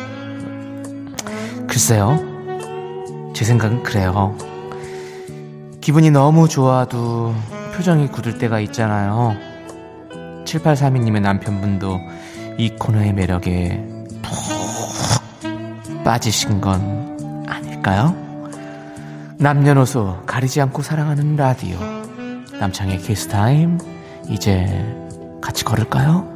[1.68, 2.20] 글쎄요.
[3.34, 4.38] 제 생각은 그래요.
[5.82, 7.34] 기분이 너무 좋아도
[7.76, 9.36] 표정이 굳을 때가 있잖아요.
[10.46, 11.98] 7832님의 남편분도
[12.60, 13.80] 이 코너의 매력에
[14.24, 18.16] 푹 빠지신 건 아닐까요?
[19.38, 21.78] 남녀노소 가리지 않고 사랑하는 라디오
[22.60, 23.78] 남창의 키스타임
[24.28, 24.66] 이제
[25.40, 26.28] 같이 걸을까요?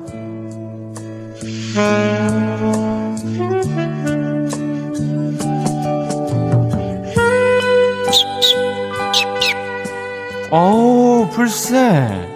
[10.51, 12.29] 어우, 불새.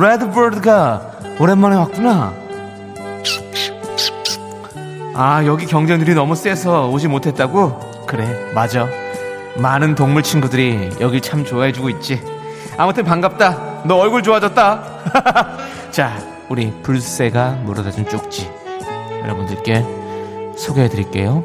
[0.00, 2.43] 레드버드가 오랜만에 왔구나.
[5.16, 8.04] 아, 여기 경쟁률이 너무 세서 오지 못했다고?
[8.06, 8.88] 그래, 맞아.
[9.56, 12.20] 많은 동물 친구들이 여길 참 좋아해주고 있지.
[12.76, 13.84] 아무튼 반갑다.
[13.84, 14.82] 너 얼굴 좋아졌다.
[15.92, 18.50] 자, 우리 불새가 물어다준 쪽지.
[19.22, 19.84] 여러분들께
[20.58, 21.44] 소개해드릴게요.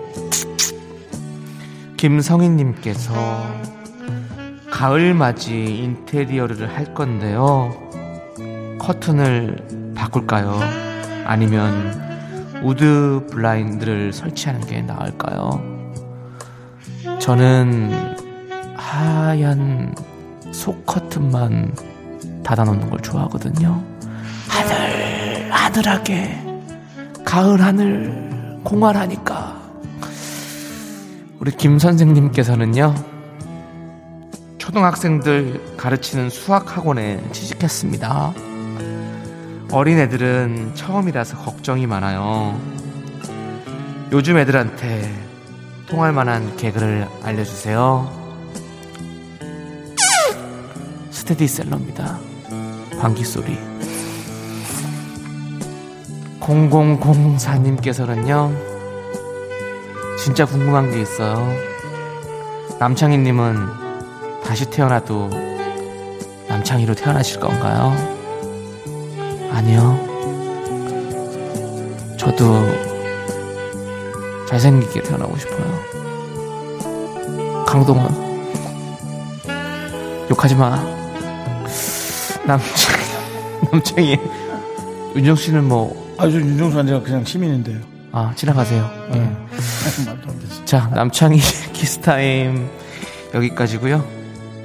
[1.96, 3.12] 김성인님께서
[4.72, 5.54] 가을맞이
[5.84, 7.72] 인테리어를 할 건데요.
[8.80, 10.60] 커튼을 바꿀까요?
[11.26, 12.09] 아니면
[12.62, 15.64] 우드 블라인드를 설치하는 게 나을까요?
[17.20, 17.92] 저는
[18.76, 19.94] 하얀
[20.52, 21.74] 속커튼만
[22.44, 23.82] 닫아놓는 걸 좋아하거든요.
[24.50, 26.38] 하늘, 하늘하게,
[27.24, 29.58] 가을 하늘, 공활하니까.
[31.40, 32.94] 우리 김 선생님께서는요,
[34.58, 38.49] 초등학생들 가르치는 수학학원에 취직했습니다.
[39.72, 42.60] 어린 애들은 처음이라서 걱정이 많아요.
[44.12, 45.14] 요즘 애들한테
[45.88, 48.12] 통할 만한 개그를 알려주세요.
[51.12, 52.18] 스테디셀러입니다.
[53.00, 53.60] 방귀 소리.
[56.40, 58.52] 0004님께서는요,
[60.18, 61.48] 진짜 궁금한 게 있어요.
[62.80, 63.68] 남창희님은
[64.44, 65.30] 다시 태어나도
[66.48, 68.18] 남창희로 태어나실 건가요?
[69.52, 70.00] 아니요.
[72.18, 72.46] 저도
[74.48, 75.80] 잘생기게 태어나고 싶어요.
[77.66, 78.30] 강동원.
[80.30, 80.78] 욕하지 마.
[82.46, 82.98] 남창,
[83.72, 84.18] 남창이.
[85.16, 86.08] 윤정 씨는 뭐.
[86.18, 87.78] 아주 윤정수 한테가 그냥 시민인데요.
[88.12, 88.90] 아, 지나가세요.
[89.12, 89.20] 네.
[89.20, 89.24] 예.
[89.24, 89.38] 네.
[90.66, 91.38] 자, 남창희
[91.74, 92.68] 키스타임
[93.34, 94.04] 여기까지고요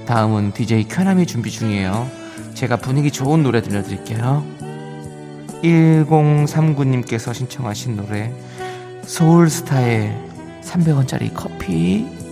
[0.06, 2.08] 다음은 DJ 쾌남이 준비 중이에요.
[2.54, 4.44] 제가 분위기 좋은 노래 들려드릴게요.
[5.64, 8.30] 1039님께서 신청하신 노래
[9.04, 10.12] 서울스타의
[10.62, 12.23] 300원짜리 커피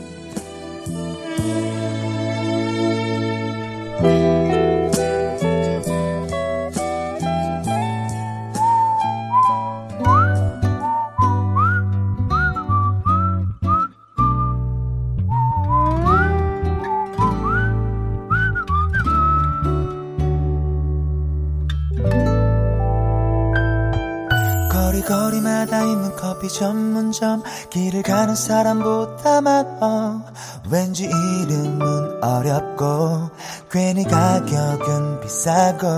[28.43, 30.25] 사람보다 많어
[30.71, 33.31] 왠지 이름은 어렵고
[33.71, 35.89] 괜히 가격은 비싸고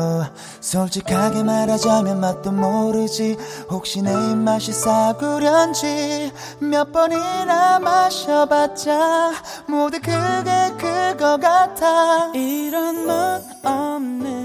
[0.61, 3.37] 솔직하게 말하자면 맛도 모르지
[3.70, 9.33] 혹시 내 입맛이 싸구려인지 몇 번이나 마셔봤자
[9.68, 14.43] 모두 그게 그거 같아 이런 맛 없는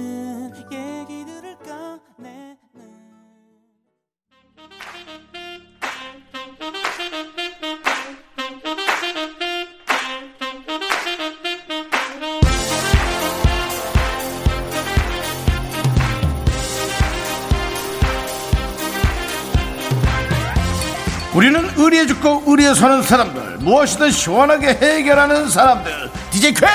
[22.00, 26.66] 의리에 죽고 의리에 서는 사람들 무엇이든 시원하게 해결하는 사람들 DJ 쾌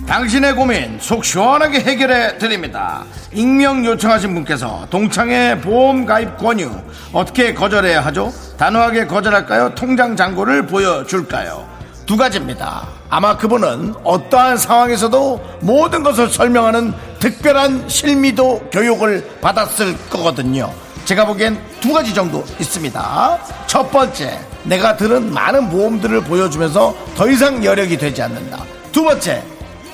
[0.05, 3.03] 당신의 고민 속 시원하게 해결해 드립니다.
[3.31, 6.71] 익명 요청하신 분께서 동창회 보험 가입 권유
[7.13, 8.33] 어떻게 거절해야 하죠?
[8.59, 9.73] 단호하게 거절할까요?
[9.73, 11.65] 통장 잔고를 보여줄까요?
[12.05, 12.87] 두 가지입니다.
[13.09, 20.73] 아마 그분은 어떠한 상황에서도 모든 것을 설명하는 특별한 실미도 교육을 받았을 거거든요.
[21.05, 23.39] 제가 보기엔 두 가지 정도 있습니다.
[23.65, 28.59] 첫 번째, 내가 들은 많은 보험들을 보여주면서 더 이상 여력이 되지 않는다.
[28.91, 29.41] 두 번째,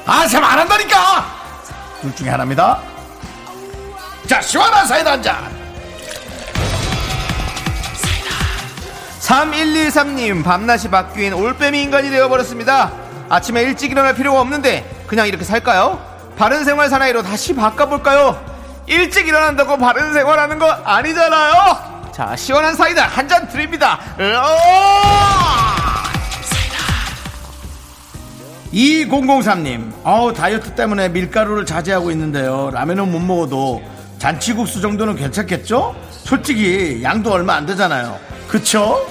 [0.07, 1.25] 아, 쌤안 한다니까!
[2.01, 2.79] 둘 중에 하나입니다.
[4.25, 5.64] 자, 시원한 사이다 한 잔!
[9.25, 12.91] 3 1 2 3님 밤낮이 바뀐 올빼미 인간이 되어버렸습니다.
[13.27, 15.99] 아침에 일찍 일어날 필요가 없는데, 그냥 이렇게 살까요?
[16.37, 18.39] 바른 생활 사나이로 다시 바꿔볼까요?
[18.85, 21.53] 일찍 일어난다고 바른 생활하는 거 아니잖아요!
[22.13, 23.99] 자, 시원한 사이다 한 잔 드립니다.
[24.19, 24.31] 으
[28.71, 32.69] 2003님, 어우, 다이어트 때문에 밀가루를 자제하고 있는데요.
[32.71, 33.81] 라면은 못 먹어도
[34.19, 35.95] 잔치국수 정도는 괜찮겠죠?
[36.11, 38.19] 솔직히 양도 얼마 안 되잖아요.
[38.47, 39.05] 그쵸?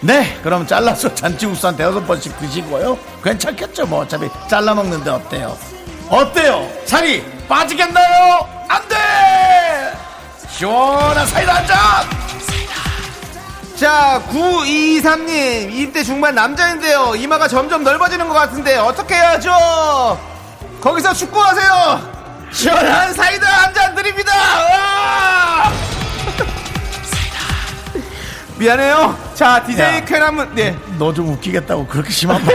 [0.00, 2.98] 네, 그럼 잘라서 잔치국수 한 대여섯 번씩 드시고요.
[3.22, 3.86] 괜찮겠죠?
[3.86, 5.56] 뭐 어차피 잘라 먹는데 어때요?
[6.08, 6.66] 어때요?
[6.84, 8.46] 살이 빠지겠나요?
[8.68, 8.96] 안 돼!
[10.50, 11.78] 시원한 사이다 한 잔!
[13.76, 17.14] 자, 9223님, 20대 중반 남자인데요.
[17.16, 19.52] 이마가 점점 넓어지는 것 같은데, 어떻게 해야죠?
[20.80, 22.48] 거기서 축구하세요!
[22.52, 24.32] 시원한 사이다 한 잔 드립니다!
[24.32, 25.97] 으아!
[28.58, 29.16] 미안해요.
[29.34, 30.76] 자, DJ 캔 한번 네.
[30.98, 32.54] 너 좀 웃기겠다고 그렇게 심한 말.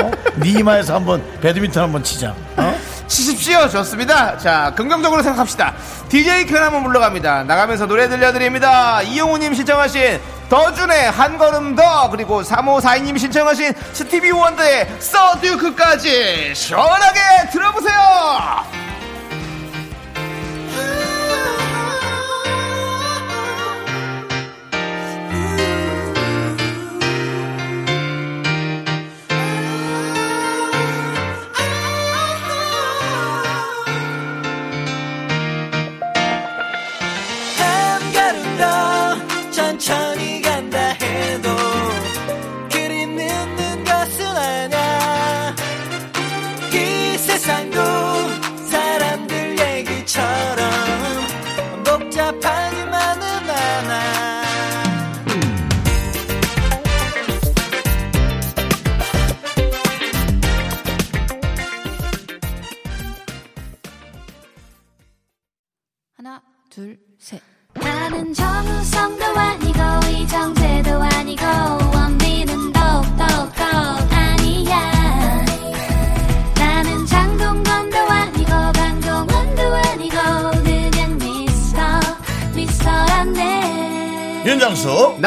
[0.00, 0.10] 어?
[0.36, 2.34] 네 이마에서 한번 배드민턴 한번 치자.
[2.56, 2.78] 어?
[3.08, 3.68] 치십시오.
[3.68, 4.38] 좋습니다.
[4.38, 5.74] 자, 긍정적으로 생각합시다.
[6.08, 7.44] DJ 캔 한번 물러갑니다.
[7.44, 9.02] 나가면서 노래 들려드립니다.
[9.02, 18.64] 이용우님 신청하신 더준의 한 걸음 더 그리고 3542님 신청하신 스티비 원더의 서듀크까지 시원하게 들어보세요.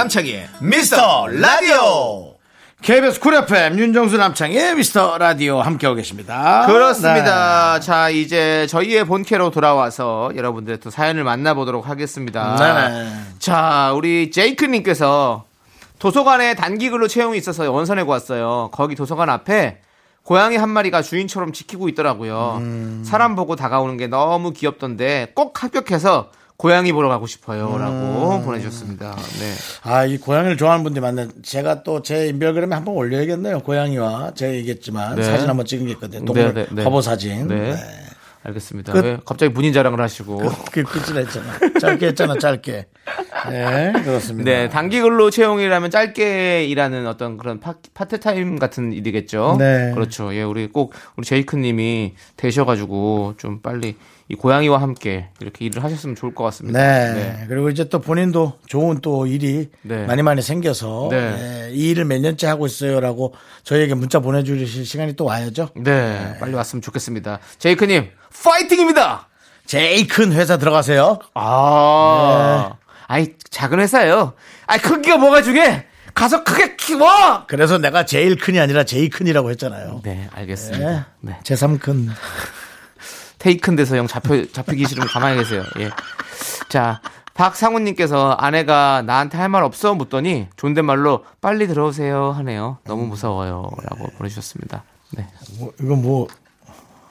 [0.07, 2.35] 남창희의 미스터 라디오.
[2.81, 6.65] KBS 쿨 FM 윤정수 남창의 미스터 라디오 함께하고 계십니다.
[6.65, 7.77] 그렇습니다.
[7.77, 7.85] 네.
[7.85, 12.87] 자 이제 저희의 본캐로 돌아와서 여러분들의 또 사연을 만나보도록 하겠습니다.
[12.89, 13.09] 네.
[13.39, 15.43] 자 우리 제이크님께서
[15.99, 18.69] 도서관에 단기글로 채용이 있어서 원산에고 왔어요.
[18.71, 19.79] 거기 도서관 앞에
[20.23, 22.59] 고양이 한 마리가 주인처럼 지키고 있더라고요.
[22.61, 23.03] 음.
[23.05, 28.41] 사람 보고 다가오는 게 너무 귀엽던데 꼭 합격해서 고양이 보러 가고 싶어요라고 음.
[28.43, 29.15] 보내주셨습니다.
[29.39, 29.53] 네.
[29.83, 31.27] 아, 이 고양이를 좋아하는 분들이 많네.
[31.43, 33.59] 제가 또 제 인별그램에 한번 올려야겠네요.
[33.61, 35.23] 고양이와 제가 얘기했지만 네.
[35.23, 36.23] 사진 한번 찍은 게 있거든요.
[36.25, 37.05] 동물 네, 네, 화보 네.
[37.05, 37.47] 사진.
[37.49, 37.71] 네.
[37.71, 37.77] 네.
[38.43, 38.93] 알겠습니다.
[38.93, 39.03] 끝.
[39.03, 40.37] 왜 갑자기 문인 자랑을 하시고.
[40.71, 41.51] 그, 그, 끝을 했잖아.
[41.81, 42.85] 짧게 했잖아, 짧게.
[43.49, 44.49] 네, 그렇습니다.
[44.51, 49.55] 네, 단기 근로 채용이라면 짧게 일하는 어떤 그런 파, 파트타임 같은 일이겠죠.
[49.57, 49.91] 네.
[49.93, 50.33] 그렇죠.
[50.35, 53.95] 예, 우리 꼭 우리 제이크 님이 되셔가지고 좀 빨리
[54.29, 56.77] 이 고양이와 함께 이렇게 일을 하셨으면 좋을 것 같습니다.
[56.79, 57.13] 네.
[57.13, 57.45] 네.
[57.47, 60.05] 그리고 이제 또 본인도 좋은 또 일이 네.
[60.05, 61.35] 많이 많이 생겨서 네.
[61.35, 63.33] 네 이 일을 몇 년째 하고 있어요라고
[63.63, 65.69] 저희에게 문자 보내주실 시간이 또 와야죠.
[65.75, 65.83] 네.
[65.83, 66.37] 네.
[66.39, 67.39] 빨리 왔으면 좋겠습니다.
[67.59, 68.05] 제이크님,
[68.43, 69.27] 파이팅입니다!
[69.65, 71.19] 제이큰 회사 들어가세요.
[71.33, 72.69] 아.
[72.71, 72.76] 네.
[73.07, 74.33] 아이, 작은 회사예요.
[74.67, 75.85] 아이, 크기가 뭐가 중요해?
[76.13, 77.45] 가서 크게 키워!
[77.47, 80.01] 그래서 내가 제일 큰이 아니라 제일 큰이라고 했잖아요.
[80.03, 80.85] 네, 알겠습니다.
[81.21, 81.31] 네.
[81.31, 81.39] 네.
[81.43, 82.09] 제삼큰
[83.39, 85.63] 테이큰데서 형 잡혀, 잡히기 싫으면 가만히 계세요.
[85.79, 85.89] 예.
[86.71, 87.01] 자,
[87.33, 92.79] 박상훈님께서 아내가 나한테 할 말 없어 묻더니 존댓말로 빨리 들어오세요 하네요.
[92.85, 93.69] 너무 무서워요.
[93.89, 94.17] 라고 네.
[94.17, 94.83] 보내주셨습니다.
[95.11, 95.25] 네.
[95.59, 96.27] 뭐, 이건 뭐,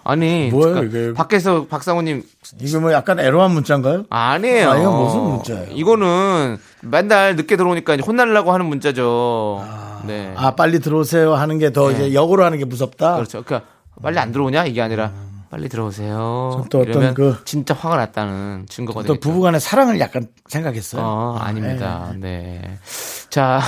[0.09, 2.23] 아니 뭐예 그러니까 이게 밖에서 박상우님
[2.61, 4.05] 이거 뭐 약간 애로한 문자인가요?
[4.09, 4.71] 아니에요.
[4.71, 5.71] 아, 이거 무슨 문자예요?
[5.73, 9.61] 이거는 맨날 늦게 들어오니까 혼날라고 하는 문자죠.
[9.67, 10.33] 아, 네.
[10.37, 11.95] 아 빨리 들어오세요 하는 게더 네.
[11.95, 13.17] 이제 역으로 하는 게 무섭다.
[13.17, 13.43] 그렇죠.
[13.43, 13.69] 그러니까
[14.01, 15.43] 빨리 안 들어오냐 이게 아니라 음.
[15.51, 16.65] 빨리 들어오세요.
[16.71, 19.13] 또 어떤 그 진짜 화가 났다는 증거거든요.
[19.15, 21.03] 또 부부간의 사랑을 약간 생각했어요.
[21.05, 22.61] 어, 아, 닙니다 네.
[22.63, 22.69] 예.
[22.69, 22.79] 네.
[23.29, 23.61] 자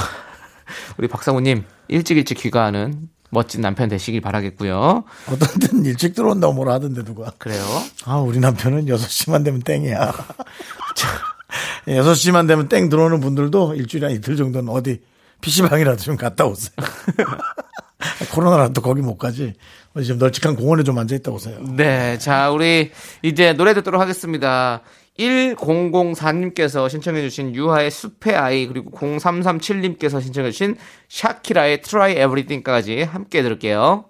[0.99, 5.05] 우리 박상우님 일찍 일찍 귀가하는 멋진 남편 되시길 바라겠고요.
[5.31, 7.31] 어떤 땐 일찍 들어온다고 뭐라 하던데 누가.
[7.39, 7.63] 그래요?
[8.05, 10.13] 아, 우리 남편은 6시만 되면 땡이야.
[11.87, 15.01] 6시만 되면 땡 들어오는 분들도 일주일에 한 이틀 정도는 어디
[15.43, 16.73] PC방이라도 좀 갔다 오세요.
[18.33, 19.55] 코로나라도 거기 못 가지.
[20.03, 21.59] 지금 널찍한 공원에 좀 앉아 있다 오세요.
[21.77, 22.19] 네.
[22.19, 24.83] 자, 우리 이제 노래 듣도록 하겠습니다.
[25.19, 30.77] 1004님께서 신청해주신 유하의 숲의 아이 그리고 0337님께서 신청해주신
[31.09, 34.05] 샤키라의 Try Everything까지 함께 들을게요.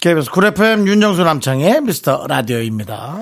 [0.00, 3.18] KBS 쿨 FM 윤정수 남창의 미스터 라디오입니다.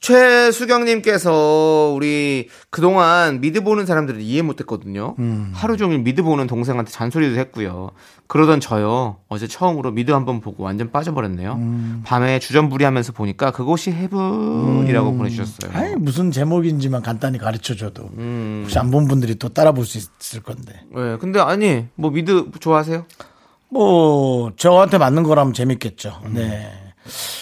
[0.00, 5.14] 최수경님께서 우리 그동안 미드 보는 사람들을 이해 못했거든요.
[5.20, 5.52] 음.
[5.54, 7.90] 하루 종일 미드 보는 동생한테 잔소리도 했고요.
[8.26, 9.18] 그러던 저요.
[9.28, 11.52] 어제 처음으로 미드 한번 보고 완전 빠져버렸네요.
[11.54, 12.00] 음.
[12.04, 15.18] 밤에 주전부리하면서 보니까 그곳이 해븐이라고 음.
[15.18, 15.70] 보내주셨어요.
[15.72, 18.60] 아니 무슨 제목인지만 간단히 가르쳐줘도 음.
[18.64, 20.80] 혹시 안 본 분들이 또 따라 볼 수 있을 건데.
[20.92, 23.06] 네, 근데 아니 뭐 미드 좋아하세요?
[23.70, 26.22] 뭐 저한테 맞는 거라면 재밌겠죠.
[26.30, 26.70] 네.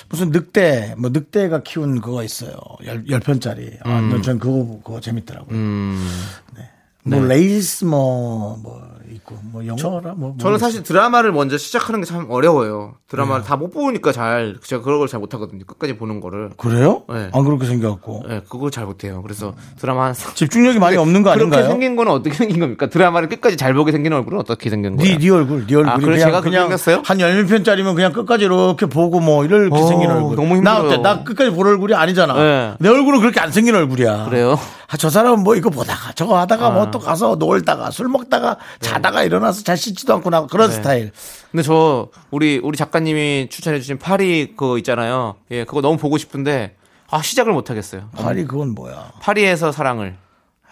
[0.09, 2.55] 무슨 늑대 뭐 늑대가 키운 그거 있어요.
[2.85, 3.73] 열, 열 편짜리.
[3.83, 4.23] 아, 음.
[4.23, 5.57] 전 그거 그거 재밌더라고요.
[5.57, 6.09] 음.
[6.57, 6.71] 네.
[7.05, 7.35] 뭐 네.
[7.37, 8.83] 레이스 뭐, 뭐
[9.15, 12.95] 있고 뭐 영화라 뭐 저는 뭐 사실 드라마를 먼저 시작하는 게 참 어려워요.
[13.09, 13.49] 드라마를 네.
[13.49, 15.65] 다못 보니까 잘 제가 그런 걸 잘 못하거든요.
[15.67, 17.03] 끝까지 보는 거를 그래요?
[17.09, 17.31] 네.
[17.35, 19.23] 안 그렇게 생겼고 네, 그거 잘 못해요.
[19.23, 21.59] 그래서 드라마 한 집중력이 많이 없는 거 아닌가요?
[21.63, 22.87] 그렇게 생긴 건 어떻게 생긴 겁니까?
[22.89, 25.19] 드라마를 끝까지 잘 보게 생긴 얼굴은 어떻게 생긴 네, 거예요?
[25.19, 27.03] 네, 네 얼굴, 네 얼굴이 아, 그래, 그냥 그냥 생겼어요?
[27.05, 30.37] 한 열몇 편짜리면 그냥 끝까지 이렇게 보고 뭐 이렇게 오, 어, 생긴 얼굴.
[30.37, 30.63] 너무 힘들어요.
[30.63, 30.97] 나 어때?
[30.99, 32.33] 나 끝까지 볼 얼굴이 아니잖아.
[32.35, 32.75] 네.
[32.79, 34.27] 내 얼굴은 그렇게 안 생긴 얼굴이야.
[34.27, 34.57] 그래요?
[34.89, 36.85] 아, 저 사람은 뭐 이거 보다가 저거 하다가 뭐 아.
[36.85, 38.89] 뭐또 가서 놀다가 술 먹다가 네.
[38.97, 40.75] 자다가 일어나서 잘 씻지도 않고 나 그런 네.
[40.75, 41.13] 스타일.
[41.51, 45.37] 근데 저 우리 우리 작가님이 추천해 주신 파리 그거 있잖아요.
[45.51, 46.75] 예, 그거 너무 보고 싶은데
[47.11, 48.09] 아, 시작을 못 하겠어요.
[48.17, 49.13] 파리 그건 뭐야?
[49.21, 50.17] 파리에서 사랑을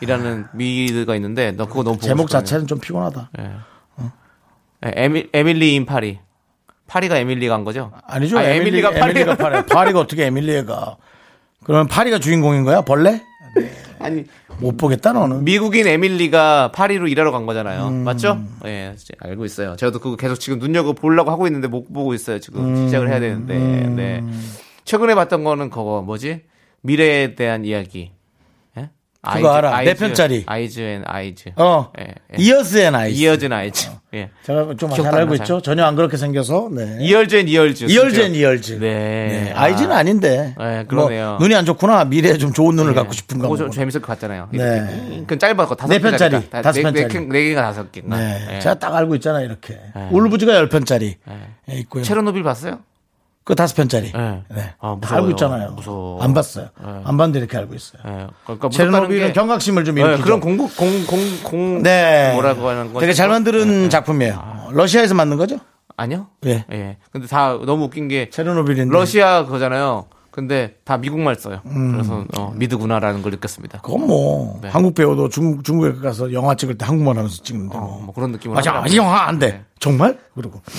[0.00, 3.30] 이라는 미드가 있는데 너 그거 너무 보고 제목 자체는 좀 피곤하다.
[3.40, 3.50] 예.
[3.96, 4.12] 어.
[4.86, 6.18] 예, 에밀, 에밀리인 파리.
[6.86, 7.92] 파리가 에밀리가 한 거죠?
[8.06, 8.38] 아니죠.
[8.38, 9.54] 아, 에밀리가, 에밀리가 파리.
[9.64, 9.66] 파리.
[9.66, 10.96] 파리가 어떻게 에밀리가.
[11.64, 12.82] 그러면 파리가 주인공인 거야?
[12.82, 13.22] 벌레?
[13.98, 14.24] 아니
[14.58, 15.44] 못 보겠다 너는.
[15.44, 17.88] 미국인 에밀리가 파리로 일하러 간 거잖아요.
[17.88, 17.94] 음.
[18.04, 18.42] 맞죠?
[18.66, 19.76] 예, 알고 있어요.
[19.76, 22.38] 저도 그거 계속 지금 눈여겨 보려고 하고 있는데 못 보고 있어요.
[22.40, 22.86] 지금 음.
[22.86, 23.56] 시작을 해야 되는데.
[23.56, 23.94] 음.
[23.96, 24.22] 네.
[24.84, 26.42] 최근에 봤던 거는 그거 뭐지?
[26.82, 28.13] 미래에 대한 이야기.
[29.32, 29.70] 그거 알아.
[29.70, 30.42] 네 아이즈, 내 편짜리.
[30.46, 31.50] 아이즈 앤 아이즈.
[31.56, 31.90] 어.
[31.98, 32.02] 예,
[32.32, 32.42] 예.
[32.42, 33.18] 이어즈 앤 아이즈.
[33.20, 33.88] 이어즈 앤 아이즈.
[33.88, 33.92] 어.
[34.14, 34.28] 예.
[34.44, 35.60] 제가 좀잘 알고 있죠?
[35.62, 36.68] 전혀 안 그렇게 생겨서.
[36.70, 36.98] 네.
[37.00, 37.84] 이얼즈 앤 이얼즈.
[37.86, 38.78] 이얼즈 앤 이얼즈.
[38.80, 39.26] 네.
[39.44, 39.52] 네.
[39.54, 39.62] 아.
[39.62, 40.02] 아이즈는 아.
[40.02, 41.30] 닌데 네, 뭐 그러네요.
[41.30, 42.04] 뭐, 눈이 안 좋구나.
[42.04, 42.96] 미래에 좀 좋은 눈을 네.
[42.96, 43.44] 갖고 싶은가.
[43.44, 43.74] 그거 좀 뭐.
[43.74, 44.48] 재밌을 것 같잖아요.
[44.52, 45.24] 네.
[45.26, 46.50] 그 짧아서 다섯 네 편짜리.
[46.50, 47.26] 다섯 네, 네 편짜리.
[47.30, 48.02] 네 개가 다섯 개.
[48.04, 48.58] 네.
[48.60, 49.78] 제가 딱 알고 있잖아, 이렇게.
[50.10, 51.16] 울부즈가 열 편짜리.
[51.70, 52.04] 예, 있고요.
[52.04, 52.80] 체르노빌 봤어요?
[53.44, 54.10] 그 다섯 편짜리.
[54.10, 54.42] 네.
[54.48, 54.74] 네.
[54.80, 55.72] 아, 다 알고 있잖아요.
[55.72, 56.20] 무서워.
[56.22, 56.68] 안 봤어요.
[56.82, 56.88] 네.
[57.04, 58.02] 안 봤는데 이렇게 알고 있어요.
[58.04, 58.26] 네.
[58.44, 59.32] 그러니까 체르노빌은 게...
[59.34, 60.22] 경각심을 좀 일으키죠.
[60.24, 60.68] 그런 공공
[61.06, 62.32] 공공 네.
[62.32, 63.00] 뭐라고 하는 거.
[63.00, 64.34] 되게 잘 만드는 작품이에요.
[64.34, 64.68] 아.
[64.72, 65.58] 러시아에서 만든 거죠?
[65.96, 66.28] 아니요.
[66.46, 66.64] 예.
[66.72, 66.96] 예.
[67.12, 70.06] 근데 다 너무 웃긴 게 체르노빌인 러시아 거잖아요.
[70.30, 71.60] 근데 다 미국말 써요.
[71.66, 71.92] 음.
[71.92, 73.82] 그래서 어, 미드구나라는 걸 느꼈습니다.
[73.82, 74.68] 그건 뭐 네.
[74.70, 78.00] 한국 배우도 중국 중국에 가서 영화 찍을 때 한국말 하면서 찍는데 어, 뭐.
[78.06, 78.56] 뭐, 그런 느낌으로.
[78.56, 79.46] 맞아, 영화 안 돼.
[79.50, 79.64] 네.
[79.78, 80.18] 정말?
[80.34, 80.60] 그러고.
[80.64, 80.74] 네.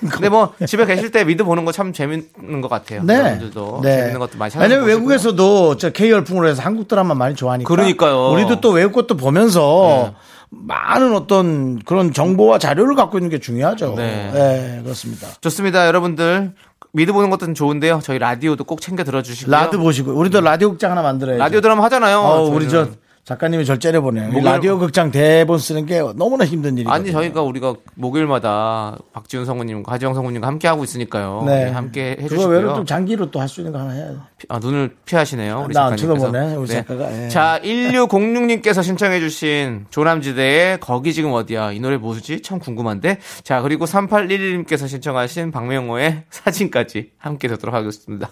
[0.00, 3.02] 근데 뭐 집에 계실 때 미드 보는 거 참 재밌는 것 같아요.
[3.02, 3.14] 네.
[3.16, 3.96] 여러분들도 네.
[3.96, 4.62] 재밌는 것도 많이 찾아.
[4.64, 7.66] 왜냐면 외국에서도 저 K 열풍으로 해서 한국 드라마 많이 좋아하니까.
[7.68, 8.28] 그러니까요.
[8.30, 10.14] 우리도 또 외국 것도 보면서 네.
[10.50, 13.94] 많은 어떤 그런 정보와 자료를 갖고 있는 게 중요하죠.
[13.96, 14.30] 네.
[14.32, 15.26] 네 그렇습니다.
[15.40, 16.52] 좋습니다, 여러분들.
[16.92, 17.98] 미드 보는 것도 좋은데요.
[18.04, 19.50] 저희 라디오도 꼭 챙겨 들어주시고요.
[19.50, 21.40] 라오 보시고 우리도 라디오 극장 하나 만들어야죠.
[21.40, 22.20] 라디오 드라마 하잖아요.
[22.20, 22.86] 어, 우리 저
[23.24, 24.26] 작가님이 절 째려보네요.
[24.26, 24.44] 목요일...
[24.44, 26.90] 라디오 극장 대본 쓰는 게 너무나 힘든 일이에요.
[26.92, 31.42] 아니 저희가 우리가 목요일마다 박지훈 성우님과 하지영 성우님과 함께 하고 있으니까요.
[31.46, 32.38] 네, 네 함께 해주시고요.
[32.44, 34.20] 그거 외로 좀 장기로 또 할 수 있는 거 하나 해야죠.
[34.48, 35.64] 아 눈을 피하시네요.
[35.66, 36.74] 우리 나안 쳐다보네 우리 네.
[36.76, 37.24] 작가가.
[37.24, 37.28] 예.
[37.28, 44.88] 자 1606님께서 신청해주신 조남지대의 거기 지금 어디야 이 노래 뭐지 참 궁금한데 자 그리고 3811님께서
[44.88, 48.30] 신청하신 박명호의 사진까지 함께 듣도록 하겠습니다.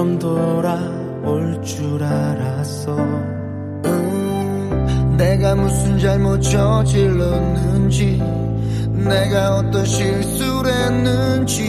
[0.00, 8.20] 처럼 돌아올 줄 알았어 음, 내가 무슨 잘못 저질렀는지
[8.92, 11.66] 내가 어떤 실수를 했는지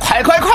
[0.00, 0.46] 콸콸콸!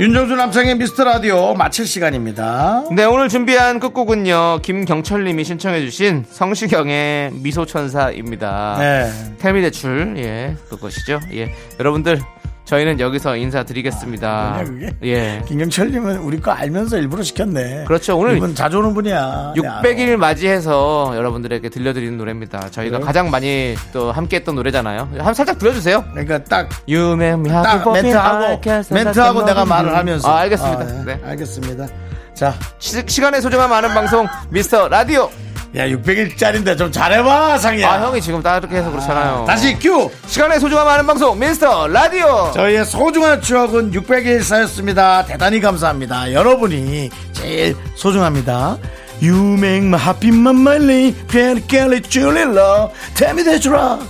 [0.00, 2.84] 윤정수 남창의 미스터 라디오 마칠 시간입니다.
[2.94, 8.76] 네, 오늘 준비한 끝곡은요, 김경철님이 신청해주신 성시경의 미소천사입니다.
[8.78, 9.10] 네.
[9.40, 11.18] 태미대출, 예, 그것이죠.
[11.34, 11.52] 예.
[11.80, 12.20] 여러분들,
[12.68, 14.60] 저희는 여기서 인사드리겠습니다.
[15.02, 15.40] 예.
[15.46, 17.84] 김경철님은 우리 거 알면서 일부러 시켰네.
[17.86, 18.18] 그렇죠.
[18.18, 19.54] 오늘 이분 자주 오는 분이야.
[19.56, 22.68] 600일 맞이해서 여러분들에게 들려드리는 노래입니다.
[22.70, 23.06] 저희가 그래 네.
[23.06, 25.12] 가장 많이 또 함께했던 노래잖아요.
[25.16, 26.04] 한 살짝 들려주세요.
[26.10, 28.60] 그러니까 딱 유명하고 멘트하고
[28.94, 30.28] 멘트하고 내가 말을 하면서.
[30.30, 30.80] 아, 알겠습니다.
[30.82, 31.04] 아, 네.
[31.16, 31.20] 네.
[31.24, 31.86] 알겠습니다.
[32.34, 35.30] 자, 시, 시간의 소중함 많은 방송 미스터 라디오.
[35.76, 39.44] 야 600일짜리인데 좀 잘해봐 상이야 아 형이 지금 따르게 해서 그렇잖아요.
[39.46, 42.50] 다시 큐 시간의 소중함 아는 방송 미스터 라디오.
[42.54, 48.78] 저희의 소중한 추억은 600일 사였습니다 대단히 감사합니다 여러분이 제일 소중합니다
[49.22, 53.64] You make my happy my my lady Can't get it truly love Tell me that
[53.66, 54.02] you're right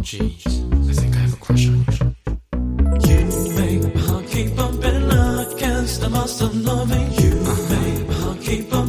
[0.00, 1.93] Jeez, I think I have a crush on you.
[4.34, 5.18] keep on bending
[5.52, 7.74] against the must of loving you, uh-huh.
[7.74, 8.10] babe.
[8.24, 8.83] I'll keep on.